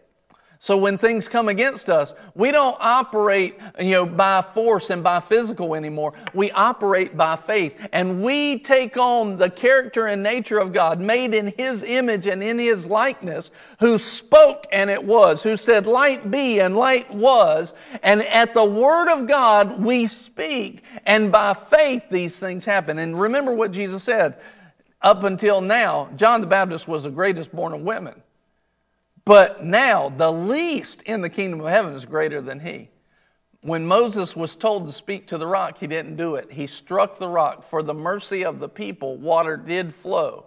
[0.65, 5.19] So when things come against us, we don't operate, you know, by force and by
[5.19, 6.15] physical anymore.
[6.35, 7.75] We operate by faith.
[7.93, 12.45] And we take on the character and nature of God, made in His image and
[12.45, 13.51] in His likeness,
[13.81, 17.75] who spoke and it was, who said, light be and light was.
[18.05, 20.85] And at the word of God, we speak.
[21.05, 23.01] And by faith, these things happen.
[23.01, 24.37] And remember what Jesus said.
[25.01, 28.23] Up until now, John the Baptist was the greatest born of women.
[29.25, 32.91] But now, the least in the kingdom of heaven is greater than he.
[33.61, 36.51] When Moses was told to speak to the rock, he didn't do it.
[36.51, 37.63] He struck the rock.
[37.63, 40.47] For the mercy of the people, water did flow.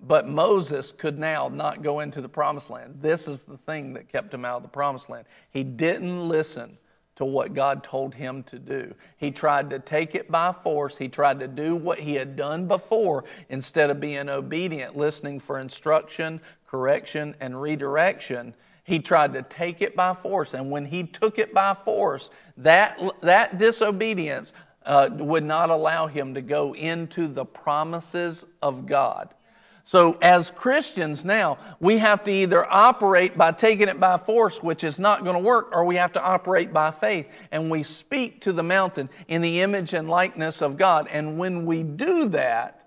[0.00, 2.98] But Moses could now not go into the promised land.
[3.00, 5.26] This is the thing that kept him out of the promised land.
[5.50, 6.78] He didn't listen
[7.16, 8.94] to what God told him to do.
[9.16, 10.98] He tried to take it by force.
[10.98, 15.58] He tried to do what he had done before instead of being obedient, listening for
[15.58, 18.54] instruction, correction, and redirection.
[18.84, 20.54] He tried to take it by force.
[20.54, 24.52] And when he took it by force, that, that disobedience
[24.84, 29.34] uh, would not allow him to go into the promises of God.
[29.82, 34.82] So, as Christians now, we have to either operate by taking it by force, which
[34.82, 37.28] is not going to work, or we have to operate by faith.
[37.52, 41.06] And we speak to the mountain in the image and likeness of God.
[41.08, 42.85] And when we do that,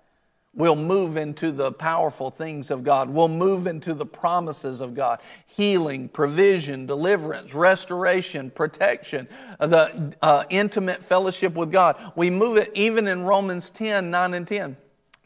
[0.60, 3.10] we'll move into the powerful things of God.
[3.10, 9.28] We'll move into the promises of God healing, provision, deliverance, restoration, protection,
[9.60, 11.98] the uh, intimate fellowship with God.
[12.16, 14.78] We move it even in Romans 10 9 and 10.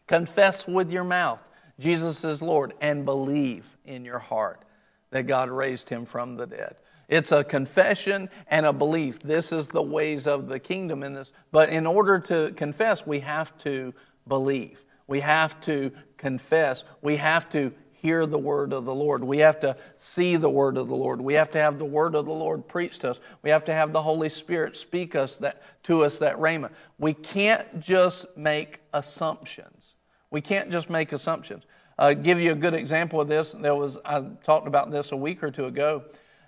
[0.08, 1.44] Confess with your mouth
[1.80, 4.62] Jesus is Lord and believe in your heart
[5.12, 6.76] that God raised him from the dead.
[7.10, 9.20] It's a confession and a belief.
[9.20, 11.32] This is the ways of the kingdom in this.
[11.52, 13.94] But in order to confess, we have to
[14.28, 14.80] believe.
[15.14, 16.86] We have to confess.
[17.04, 19.24] We have to hear the word of the Lord.
[19.24, 21.22] We have to see the word of the Lord.
[21.22, 23.20] We have to have the word of the Lord preached to us.
[23.44, 26.72] We have to have the Holy Spirit speak us that, to us that rhema.
[26.98, 29.94] We can't just make assumptions.
[30.32, 31.62] We can't just make assumptions.
[32.00, 33.52] Uh, give you a good example of this.
[33.52, 36.06] There was I talked about this a week or two ago.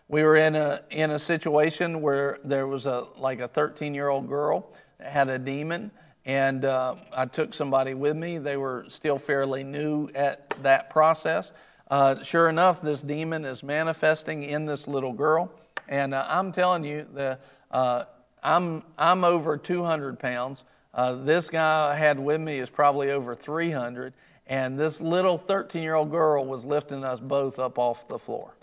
[0.07, 4.09] We were in a in a situation where there was a like a 13 year
[4.09, 5.91] old girl that had a demon,
[6.25, 8.37] and uh, I took somebody with me.
[8.39, 11.51] They were still fairly new at that process.
[11.89, 15.51] Uh, sure enough, this demon is manifesting in this little girl,
[15.87, 17.37] and uh, I'm telling you, the
[17.69, 18.05] uh,
[18.41, 20.63] I'm I'm over 200 pounds.
[20.93, 24.13] Uh, this guy I had with me is probably over 300,
[24.47, 28.55] and this little 13 year old girl was lifting us both up off the floor.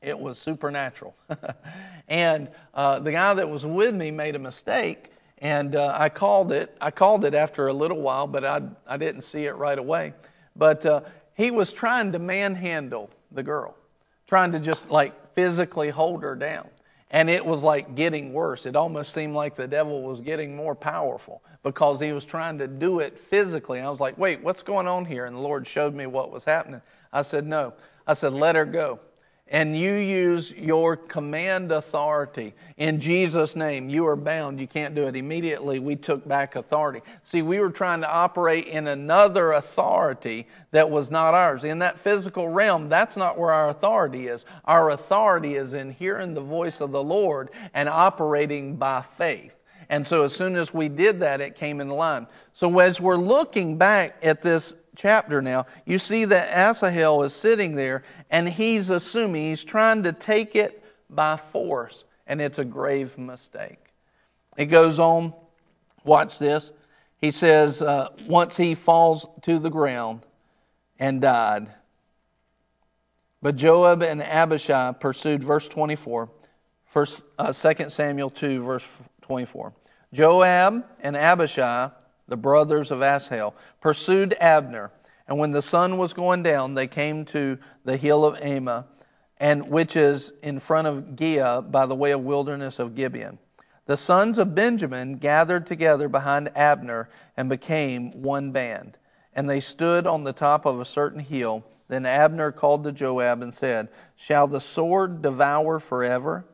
[0.00, 1.14] It was supernatural.
[2.08, 5.11] and uh, the guy that was with me made a mistake,
[5.42, 6.74] and uh, I called it.
[6.80, 10.14] I called it after a little while, but I, I didn't see it right away.
[10.54, 11.00] But uh,
[11.34, 13.74] he was trying to manhandle the girl,
[14.28, 16.68] trying to just like physically hold her down.
[17.10, 18.66] And it was like getting worse.
[18.66, 22.68] It almost seemed like the devil was getting more powerful because he was trying to
[22.68, 23.78] do it physically.
[23.78, 25.26] And I was like, wait, what's going on here?
[25.26, 26.80] And the Lord showed me what was happening.
[27.12, 27.74] I said, no.
[28.06, 29.00] I said, let her go
[29.52, 34.58] and you use your command authority in Jesus' name, you are bound.
[34.58, 35.14] You can't do it.
[35.14, 37.00] Immediately, we took back authority.
[37.22, 41.62] See, we were trying to operate in another authority that was not ours.
[41.62, 44.44] In that physical realm, that's not where our authority is.
[44.64, 49.54] Our authority is in hearing the voice of the Lord and operating by faith.
[49.88, 52.26] And so, as soon as we did that, it came in line.
[52.52, 57.74] So, as we're looking back at this chapter now, you see that Asahel is sitting
[57.74, 58.02] there
[58.32, 63.78] and he's assuming, he's trying to take it by force, and it's a grave mistake.
[64.56, 65.32] It goes on,
[66.02, 66.72] watch this.
[67.20, 70.22] He says, uh, once he falls to the ground
[70.98, 71.68] and died.
[73.40, 76.28] But Joab and Abishai pursued, verse 24,
[76.86, 79.72] first, uh, 2 Samuel 2, verse 24.
[80.12, 81.90] Joab and Abishai
[82.32, 84.90] the brothers of Asahel, pursued Abner.
[85.28, 88.86] And when the sun was going down, they came to the hill of Ammah,
[89.38, 93.38] and which is in front of Giah by the way of wilderness of Gibeon.
[93.86, 98.96] The sons of Benjamin gathered together behind Abner and became one band.
[99.34, 101.64] And they stood on the top of a certain hill.
[101.88, 106.46] Then Abner called to Joab and said, Shall the sword devour forever?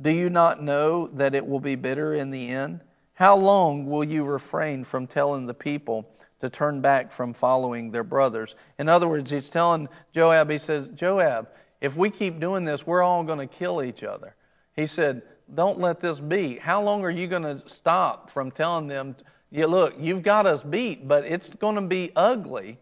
[0.00, 2.80] Do you not know that it will be bitter in the end?
[3.14, 6.08] How long will you refrain from telling the people
[6.42, 8.54] to turn back from following their brothers?
[8.78, 11.48] In other words, he's telling Joab, he says, Joab,
[11.80, 14.36] if we keep doing this, we're all going to kill each other.
[14.76, 16.58] He said, Don't let this be.
[16.58, 19.16] How long are you going to stop from telling them,
[19.50, 22.78] yeah, Look, you've got us beat, but it's going to be ugly.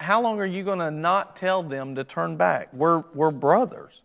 [0.00, 2.72] How long are you going to not tell them to turn back?
[2.72, 4.02] We're, we're brothers.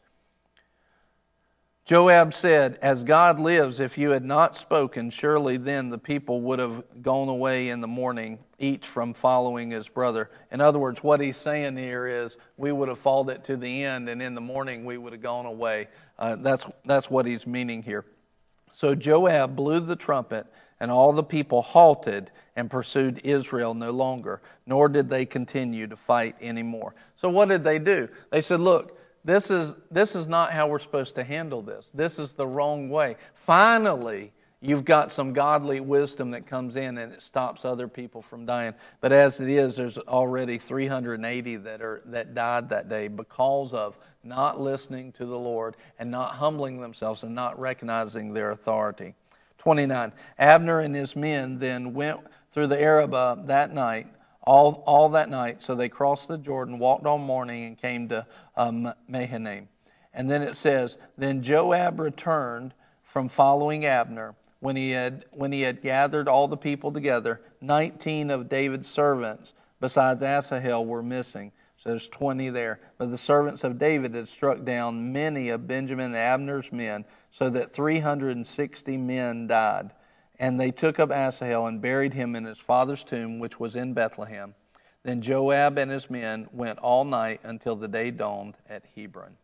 [1.85, 6.57] Joab said, As God lives, if you had not spoken, surely then the people would
[6.57, 10.31] have gone away in the morning, each from following his brother.
[10.51, 13.83] In other words, what he's saying here is, we would have followed it to the
[13.83, 15.87] end, and in the morning we would have gone away.
[16.17, 18.03] Uh, that's, that's what he's meaning here.
[18.71, 20.47] So Joab blew the trumpet,
[20.79, 25.95] and all the people halted and pursued Israel no longer, nor did they continue to
[25.95, 26.95] fight anymore.
[27.15, 28.09] So what did they do?
[28.31, 28.94] They said, Look,
[29.26, 31.89] this is, this is not how we're supposed to handle this.
[31.93, 33.18] This is the wrong way.
[33.34, 34.31] Finally,
[34.61, 38.76] you've got some godly wisdom that comes in and it stops other people from dying.
[39.02, 43.97] But as it is, there's already 380 that, are, that died that day because of
[44.23, 49.15] not listening to the Lord and not humbling themselves and not recognizing their authority.
[49.57, 50.11] 29.
[50.38, 52.19] Abner and his men then went
[52.52, 54.07] through the Arabah that night
[54.45, 55.61] all, all that night.
[55.61, 59.67] So they crossed the Jordan, walked all morning, and came to um, Mahanaim.
[60.13, 62.73] And then it says, Then Joab returned
[63.03, 64.35] from following Abner.
[64.59, 69.53] When he, had, when he had gathered all the people together, 19 of David's servants,
[69.80, 71.51] besides Asahel, were missing.
[71.77, 72.80] So there's 20 there.
[72.97, 77.49] But the servants of David had struck down many of Benjamin and Abner's men, so
[77.49, 79.91] that 360 men died.
[80.39, 83.93] And they took up Asahel and buried him in his father's tomb, which was in
[83.93, 84.53] Bethlehem.
[85.03, 89.37] Then Joab and his men went all night until the day dawned at Hebron.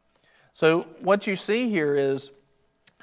[0.54, 2.32] So, what you see here is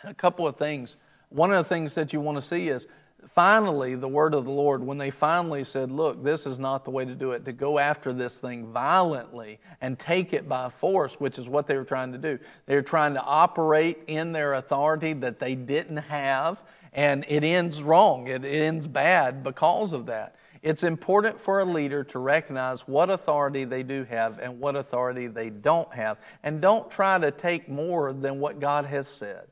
[0.04, 0.96] a couple of things.
[1.30, 2.86] One of the things that you want to see is
[3.26, 6.90] finally the word of the Lord, when they finally said, Look, this is not the
[6.90, 11.14] way to do it, to go after this thing violently and take it by force,
[11.20, 12.38] which is what they were trying to do.
[12.66, 16.62] They were trying to operate in their authority that they didn't have
[16.92, 20.36] and it ends wrong, it ends bad because of that.
[20.62, 25.28] It's important for a leader to recognize what authority they do have and what authority
[25.28, 26.18] they don't have.
[26.42, 29.46] And don't try to take more than what God has said.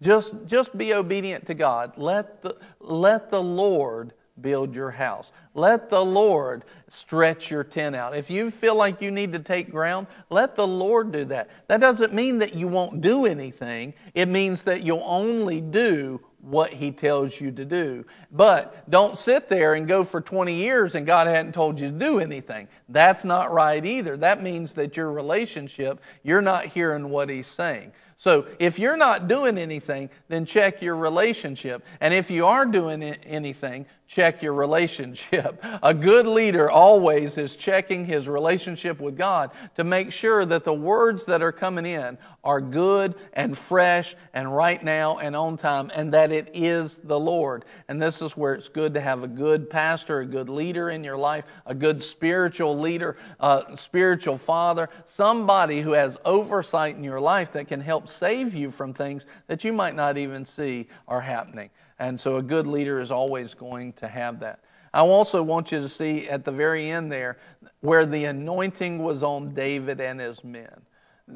[0.00, 1.92] Just, just be obedient to God.
[1.96, 5.32] Let the, let the Lord build your house.
[5.54, 8.16] Let the Lord stretch your tent out.
[8.16, 11.50] If you feel like you need to take ground, let the Lord do that.
[11.68, 16.72] That doesn't mean that you won't do anything, it means that you'll only do what
[16.72, 18.04] he tells you to do.
[18.30, 21.98] But don't sit there and go for 20 years and God hadn't told you to
[21.98, 22.68] do anything.
[22.88, 24.16] That's not right either.
[24.16, 27.92] That means that your relationship, you're not hearing what he's saying.
[28.16, 31.84] So if you're not doing anything, then check your relationship.
[32.00, 35.64] And if you are doing anything, check your relationship.
[35.82, 40.74] A good leader always is checking his relationship with God to make sure that the
[40.74, 45.90] words that are coming in are good and fresh and right now and on time
[45.94, 47.64] and that it is the Lord.
[47.88, 51.02] And this is where it's good to have a good pastor, a good leader in
[51.02, 57.20] your life, a good spiritual leader, a spiritual father, somebody who has oversight in your
[57.20, 61.22] life that can help save you from things that you might not even see are
[61.22, 61.70] happening.
[62.02, 64.58] And so a good leader is always going to have that.
[64.92, 67.38] I also want you to see at the very end there
[67.78, 70.82] where the anointing was on David and his men.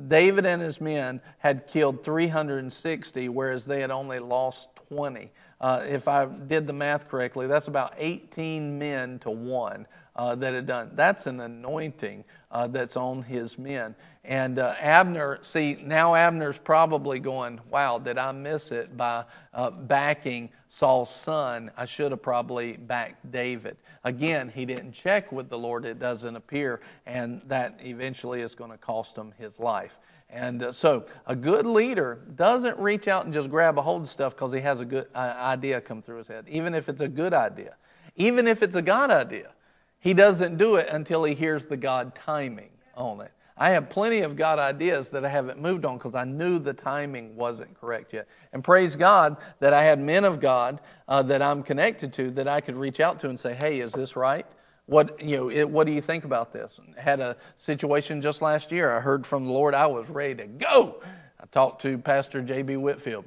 [0.08, 5.30] David and his men had killed 360, whereas they had only lost 20.
[5.60, 9.86] Uh, if I did the math correctly, that's about 18 men to one
[10.16, 10.90] uh, that had done.
[10.94, 13.94] That's an anointing uh, that's on his men.
[14.26, 19.24] And uh, Abner, see, now Abner's probably going, wow, did I miss it by
[19.54, 21.70] uh, backing Saul's son?
[21.76, 23.76] I should have probably backed David.
[24.02, 28.72] Again, he didn't check with the Lord, it doesn't appear, and that eventually is going
[28.72, 29.96] to cost him his life.
[30.28, 34.10] And uh, so, a good leader doesn't reach out and just grab a hold of
[34.10, 37.00] stuff because he has a good uh, idea come through his head, even if it's
[37.00, 37.76] a good idea,
[38.16, 39.52] even if it's a God idea.
[40.00, 43.30] He doesn't do it until he hears the God timing on it.
[43.58, 46.74] I have plenty of God ideas that I haven't moved on because I knew the
[46.74, 48.28] timing wasn't correct yet.
[48.52, 52.48] And praise God that I had men of God uh, that I'm connected to that
[52.48, 54.46] I could reach out to and say, "Hey, is this right?
[54.84, 55.50] What you know?
[55.50, 58.94] It, what do you think about this?" Had a situation just last year.
[58.94, 59.74] I heard from the Lord.
[59.74, 61.02] I was ready to go.
[61.40, 62.76] I talked to Pastor J.B.
[62.76, 63.24] Whitfield.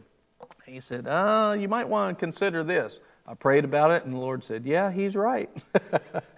[0.65, 2.99] He said, uh, "You might want to consider this."
[3.29, 5.51] I prayed about it, and the Lord said, Yeah, he's right.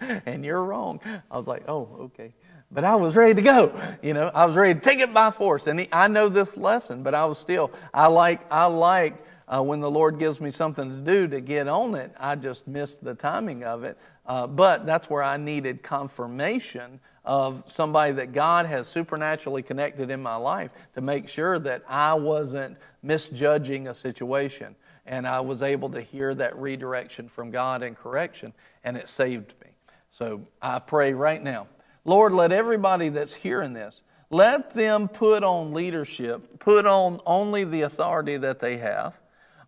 [0.26, 1.00] and you're wrong.
[1.30, 2.34] I was like, Oh, okay.
[2.72, 3.96] But I was ready to go.
[4.02, 5.66] You know, I was ready to take it by force.
[5.66, 9.62] And he, I know this lesson, but I was still, I like, I like uh,
[9.62, 12.12] when the Lord gives me something to do to get on it.
[12.18, 13.98] I just missed the timing of it.
[14.24, 20.22] Uh, but that's where I needed confirmation of somebody that God has supernaturally connected in
[20.22, 24.74] my life to make sure that I wasn't misjudging a situation
[25.06, 28.52] and I was able to hear that redirection from God and correction,
[28.84, 29.70] and it saved me.
[30.10, 31.66] So I pray right now,
[32.04, 37.82] Lord, let everybody that's hearing this, let them put on leadership, put on only the
[37.82, 39.18] authority that they have,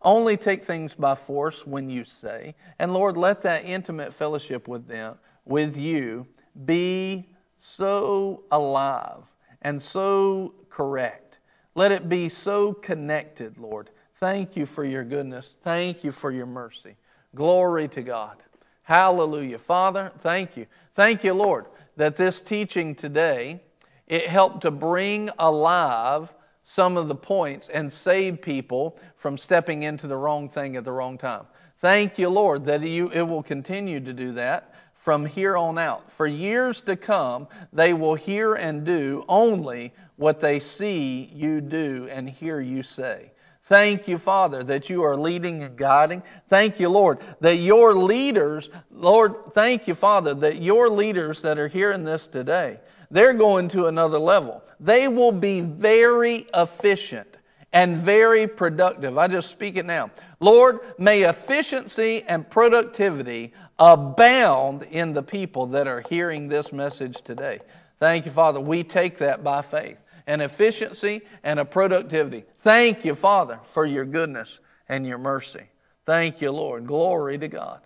[0.02, 4.86] only take things by force when you say, and Lord, let that intimate fellowship with
[4.86, 6.26] them, with you,
[6.64, 7.28] be
[7.58, 9.22] so alive
[9.62, 11.38] and so correct.
[11.74, 13.90] Let it be so connected, Lord,
[14.24, 15.56] Thank you for your goodness.
[15.62, 16.96] Thank you for your mercy.
[17.34, 18.38] Glory to God.
[18.82, 19.58] Hallelujah.
[19.58, 20.66] Father, thank you.
[20.94, 21.66] Thank you, Lord,
[21.96, 23.60] that this teaching today,
[24.06, 30.06] it helped to bring alive some of the points and save people from stepping into
[30.06, 31.44] the wrong thing at the wrong time.
[31.80, 36.10] Thank you, Lord, that you, it will continue to do that from here on out.
[36.10, 42.08] For years to come, they will hear and do only what they see you do
[42.10, 43.32] and hear you say.
[43.64, 46.22] Thank you, Father, that you are leading and guiding.
[46.50, 51.68] Thank you, Lord, that your leaders, Lord, thank you, Father, that your leaders that are
[51.68, 52.78] hearing this today,
[53.10, 54.62] they're going to another level.
[54.80, 57.38] They will be very efficient
[57.72, 59.16] and very productive.
[59.16, 60.10] I just speak it now.
[60.40, 67.60] Lord, may efficiency and productivity abound in the people that are hearing this message today.
[67.98, 68.60] Thank you, Father.
[68.60, 72.44] We take that by faith and efficiency and a productivity.
[72.60, 75.64] Thank you, Father, for your goodness and your mercy.
[76.06, 76.86] Thank you, Lord.
[76.86, 77.80] Glory to God.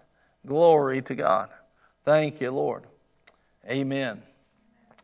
[0.47, 1.51] Glory to God.
[2.05, 2.85] Thank you, Lord.
[3.69, 4.23] Amen.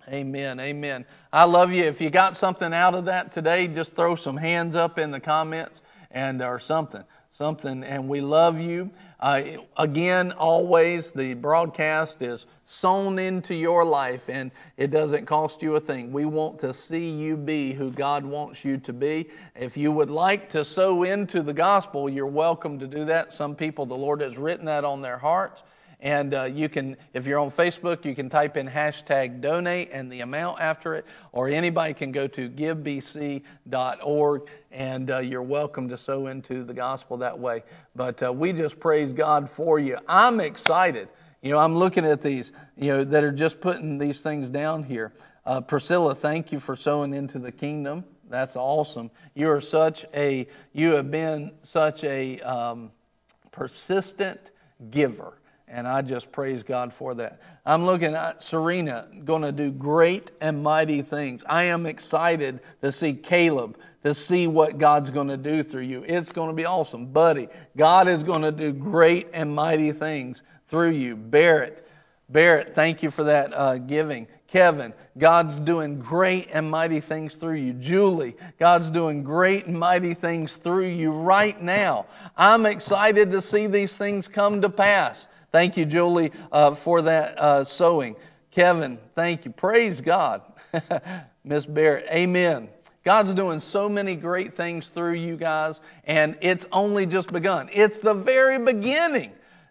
[0.08, 0.60] Amen.
[0.60, 1.04] Amen.
[1.32, 1.84] I love you.
[1.84, 5.20] If you got something out of that today, just throw some hands up in the
[5.20, 7.04] comments and or something.
[7.34, 7.82] Something.
[7.82, 8.92] And we love you.
[9.18, 9.42] Uh,
[9.76, 15.80] again, always the broadcast is sown into your life and it doesn't cost you a
[15.80, 16.12] thing.
[16.12, 19.30] We want to see you be who God wants you to be.
[19.56, 23.32] If you would like to sow into the gospel, you're welcome to do that.
[23.32, 25.64] Some people, the Lord has written that on their hearts.
[26.04, 30.12] And uh, you can, if you're on Facebook, you can type in hashtag donate and
[30.12, 33.42] the amount after it, or anybody can go to givebc.org
[34.70, 37.62] and uh, you're welcome to sow into the gospel that way.
[37.96, 39.96] But uh, we just praise God for you.
[40.06, 41.08] I'm excited.
[41.40, 44.82] You know, I'm looking at these, you know, that are just putting these things down
[44.82, 45.10] here.
[45.46, 48.04] Uh, Priscilla, thank you for sowing into the kingdom.
[48.28, 49.10] That's awesome.
[49.34, 52.90] You are such a, you have been such a um,
[53.52, 54.50] persistent
[54.90, 57.40] giver And I just praise God for that.
[57.64, 61.42] I'm looking at Serena going to do great and mighty things.
[61.46, 66.04] I am excited to see Caleb, to see what God's going to do through you.
[66.06, 67.06] It's going to be awesome.
[67.06, 71.16] Buddy, God is going to do great and mighty things through you.
[71.16, 71.88] Barrett,
[72.28, 74.26] Barrett, thank you for that uh, giving.
[74.48, 77.72] Kevin, God's doing great and mighty things through you.
[77.72, 82.06] Julie, God's doing great and mighty things through you right now.
[82.36, 85.26] I'm excited to see these things come to pass.
[85.54, 88.16] Thank you, Julie, uh, for that uh, sowing.
[88.50, 89.52] Kevin, thank you.
[89.52, 90.42] Praise God.
[91.44, 92.68] Miss Barrett, amen.
[93.04, 97.70] God's doing so many great things through you guys, and it's only just begun.
[97.72, 99.30] It's the very beginning.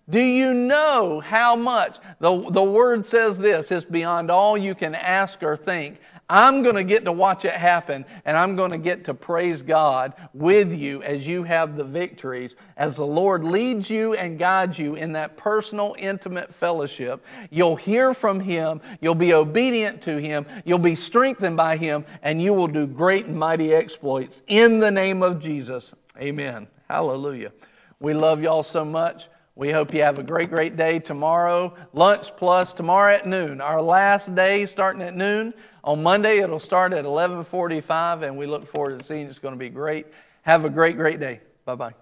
[0.10, 1.98] Do you know how much?
[2.20, 6.00] The, the word says this it's beyond all you can ask or think.
[6.30, 9.62] I'm going to get to watch it happen, and I'm going to get to praise
[9.62, 14.80] God with you as you have the victories, as the Lord leads you and guides
[14.80, 17.26] you in that personal, intimate fellowship.
[17.50, 22.41] You'll hear from Him, you'll be obedient to Him, you'll be strengthened by Him, and
[22.41, 25.94] you will do great and mighty exploits in the name of Jesus.
[26.18, 26.68] Amen.
[26.90, 27.52] Hallelujah.
[28.00, 29.30] We love y'all so much.
[29.56, 31.76] We hope you have a great, great day tomorrow.
[31.94, 33.62] Lunch plus tomorrow at noon.
[33.62, 35.54] Our last day starting at noon.
[35.84, 39.28] On Monday, it'll start at 1145, and we look forward to seeing.
[39.28, 40.08] It's going to be great.
[40.44, 41.42] Have a great, great day.
[41.66, 41.94] Bye bye.